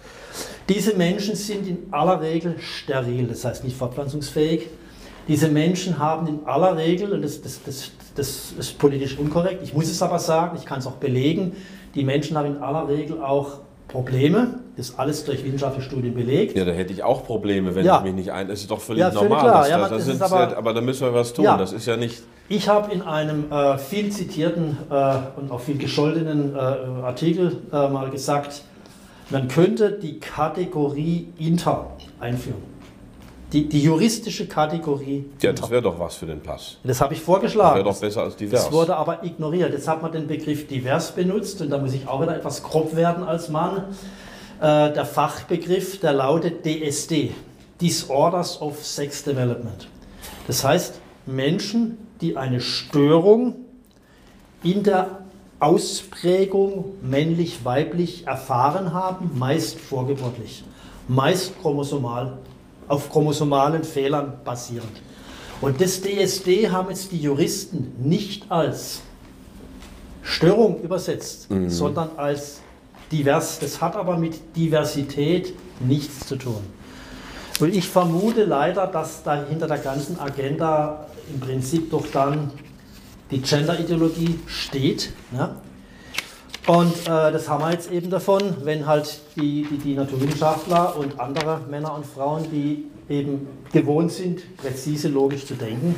Diese 0.69 0.95
Menschen 0.95 1.35
sind 1.35 1.67
in 1.67 1.77
aller 1.91 2.21
Regel 2.21 2.55
steril, 2.59 3.27
das 3.27 3.43
heißt 3.43 3.63
nicht 3.63 3.75
fortpflanzungsfähig. 3.75 4.67
Diese 5.27 5.47
Menschen 5.49 5.99
haben 5.99 6.27
in 6.27 6.39
aller 6.45 6.77
Regel, 6.77 7.11
und 7.13 7.21
das, 7.23 7.41
das, 7.41 7.59
das, 7.65 7.91
das 8.15 8.53
ist 8.57 8.77
politisch 8.77 9.17
unkorrekt, 9.17 9.61
ich 9.63 9.73
muss 9.73 9.89
es 9.89 10.01
aber 10.01 10.19
sagen, 10.19 10.57
ich 10.57 10.65
kann 10.65 10.79
es 10.79 10.87
auch 10.87 10.93
belegen, 10.93 11.53
die 11.95 12.03
Menschen 12.03 12.37
haben 12.37 12.55
in 12.55 12.57
aller 12.57 12.87
Regel 12.87 13.21
auch 13.21 13.59
Probleme, 13.87 14.60
ist 14.77 14.97
alles 14.97 15.25
durch 15.25 15.43
wissenschaftliche 15.43 15.87
Studien 15.89 16.13
belegt. 16.13 16.57
Ja, 16.57 16.63
da 16.65 16.71
hätte 16.71 16.93
ich 16.93 17.03
auch 17.03 17.25
Probleme, 17.25 17.75
wenn 17.75 17.85
Ja. 17.85 17.97
ich 17.97 18.03
mich 18.03 18.13
nicht 18.13 18.31
ein... 18.31 18.47
Das 18.47 18.61
ist 18.61 18.71
doch 18.71 18.79
völlig 18.79 19.01
Ja, 19.01 19.11
normal. 19.11 19.39
klar. 19.41 19.59
dass 19.61 19.69
Ja, 19.69 19.77
da- 19.77 19.81
aber 19.83 19.89
da 19.89 19.95
das 19.97 20.05
sind 20.05 20.15
ist 20.15 20.21
aber- 20.21 20.57
aber 20.57 20.73
da 20.73 20.81
müssen 20.81 21.01
wir 21.01 21.13
was 21.13 21.33
tun. 21.33 21.45
Das 21.45 21.73
ist 21.73 21.85
ja 21.85 21.97
nicht... 21.97 22.21
Ich 22.49 22.67
habe 22.67 22.91
in 22.93 23.01
einem 23.01 23.51
äh, 23.51 23.77
viel 23.77 24.09
zitierten 24.11 24.77
äh, 24.89 25.15
und 25.37 25.51
auch 25.51 25.59
viel 25.61 25.77
gescholtenen 25.77 26.53
äh, 26.55 26.57
Artikel 26.57 27.57
äh, 27.71 27.87
mal 27.89 28.09
gesagt, 28.09 28.63
man 29.29 29.47
könnte 29.47 29.91
die 29.91 30.19
Kategorie 30.19 31.29
Inter 31.37 31.87
einführen. 32.19 32.69
Die, 33.53 33.67
die 33.67 33.81
juristische 33.81 34.47
Kategorie 34.47 35.25
Ja, 35.41 35.49
Inter. 35.49 35.61
das 35.63 35.69
wäre 35.71 35.81
doch 35.81 35.99
was 35.99 36.15
für 36.15 36.25
den 36.25 36.39
Pass. 36.41 36.77
Das 36.85 37.01
habe 37.01 37.13
ich 37.13 37.21
vorgeschlagen. 37.21 37.75
Wäre 37.75 37.85
doch 37.85 37.99
besser 37.99 38.23
als 38.23 38.35
divers. 38.37 38.63
Das 38.65 38.71
wurde 38.73 38.95
aber 38.95 39.23
ignoriert. 39.25 39.73
Jetzt 39.73 39.87
hat 39.89 40.01
man 40.01 40.11
den 40.13 40.27
Begriff 40.27 40.67
divers 40.67 41.11
benutzt 41.11 41.61
und 41.61 41.69
da 41.69 41.77
muss 41.77 41.93
ich 41.93 42.07
auch 42.07 42.21
wieder 42.21 42.35
etwas 42.35 42.63
grob 42.63 42.95
werden 42.95 43.23
als 43.23 43.49
Mann. 43.49 43.83
Äh, 44.61 44.93
der 44.93 45.05
Fachbegriff, 45.05 45.99
der 46.01 46.13
lautet 46.13 46.63
DSD, 46.63 47.31
Disorders 47.81 48.61
of 48.61 48.85
Sex 48.85 49.23
Development. 49.23 49.87
Das 50.45 50.63
heißt, 50.63 50.99
Menschen, 51.25 51.97
die 52.21 52.37
eine 52.37 52.61
Störung 52.61 53.55
in 54.61 54.83
der 54.83 55.21
Ausprägung 55.59 56.93
männlich-weiblich 57.01 58.27
erfahren 58.27 58.93
haben, 58.93 59.31
meist 59.33 59.79
vorgeburtlich, 59.79 60.63
meist 61.07 61.59
chromosomal, 61.59 62.37
auf 62.87 63.09
chromosomalen 63.09 63.83
Fehlern 63.83 64.33
basierend. 64.45 65.01
Und 65.59 65.81
das 65.81 66.01
DSD 66.01 66.69
haben 66.69 66.89
jetzt 66.89 67.11
die 67.11 67.21
Juristen 67.21 67.95
nicht 67.97 68.51
als 68.51 69.01
Störung 70.21 70.81
übersetzt, 70.81 71.47
sondern 71.67 72.09
als 72.17 72.61
divers. 73.11 73.59
Das 73.59 73.81
hat 73.81 73.95
aber 73.95 74.17
mit 74.17 74.55
Diversität 74.55 75.53
nichts 75.79 76.27
zu 76.27 76.35
tun. 76.35 76.61
Und 77.59 77.75
ich 77.75 77.87
vermute 77.87 78.43
leider, 78.43 78.87
dass 78.87 79.23
da 79.23 79.45
hinter 79.45 79.67
der 79.67 79.77
ganzen 79.77 80.19
Agenda 80.19 81.05
im 81.31 81.39
Prinzip 81.39 81.91
doch 81.91 82.05
dann 82.11 82.51
die 83.29 83.41
Gender-Ideologie 83.41 84.39
steht. 84.47 85.13
Ne? 85.31 85.55
Und 86.67 86.93
äh, 87.01 87.31
das 87.31 87.49
haben 87.49 87.63
wir 87.63 87.71
jetzt 87.71 87.91
eben 87.91 88.09
davon, 88.09 88.41
wenn 88.63 88.85
halt 88.85 89.21
die, 89.35 89.65
die, 89.69 89.77
die 89.77 89.93
Naturwissenschaftler 89.95 90.95
und 90.97 91.19
andere 91.19 91.61
Männer 91.69 91.95
und 91.95 92.05
Frauen, 92.05 92.45
die 92.51 92.85
eben 93.09 93.47
gewohnt 93.71 94.11
sind, 94.11 94.57
präzise 94.57 95.07
logisch 95.07 95.45
zu 95.45 95.55
denken, 95.55 95.95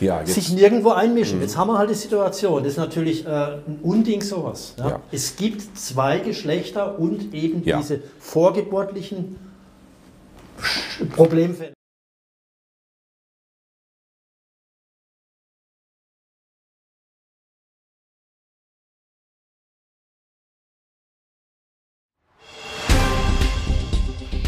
Ja, 0.00 0.20
jetzt, 0.20 0.34
sich 0.34 0.52
nirgendwo 0.52 0.90
einmischen. 0.90 1.40
Jetzt 1.40 1.56
haben 1.56 1.68
wir 1.68 1.78
halt 1.78 1.90
die 1.90 1.94
Situation. 1.94 2.62
Das 2.62 2.72
ist 2.72 2.78
natürlich 2.78 3.26
äh, 3.26 3.28
ein 3.28 3.78
Unding 3.82 4.22
sowas. 4.22 4.74
Ja? 4.78 4.88
Ja. 4.88 5.00
Es 5.12 5.36
gibt 5.36 5.76
zwei 5.78 6.18
Geschlechter 6.18 6.98
und 6.98 7.32
eben 7.34 7.62
Ja. 7.64 7.78
diese 7.78 8.00
vorgeburtlichen 8.18 9.36
Problemfälle. 11.14 11.72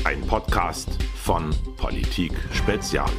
Ein 0.04 0.20
Podcast 0.28 0.88
von 1.16 1.50
Politik 1.76 2.32
Spezial. 2.52 3.10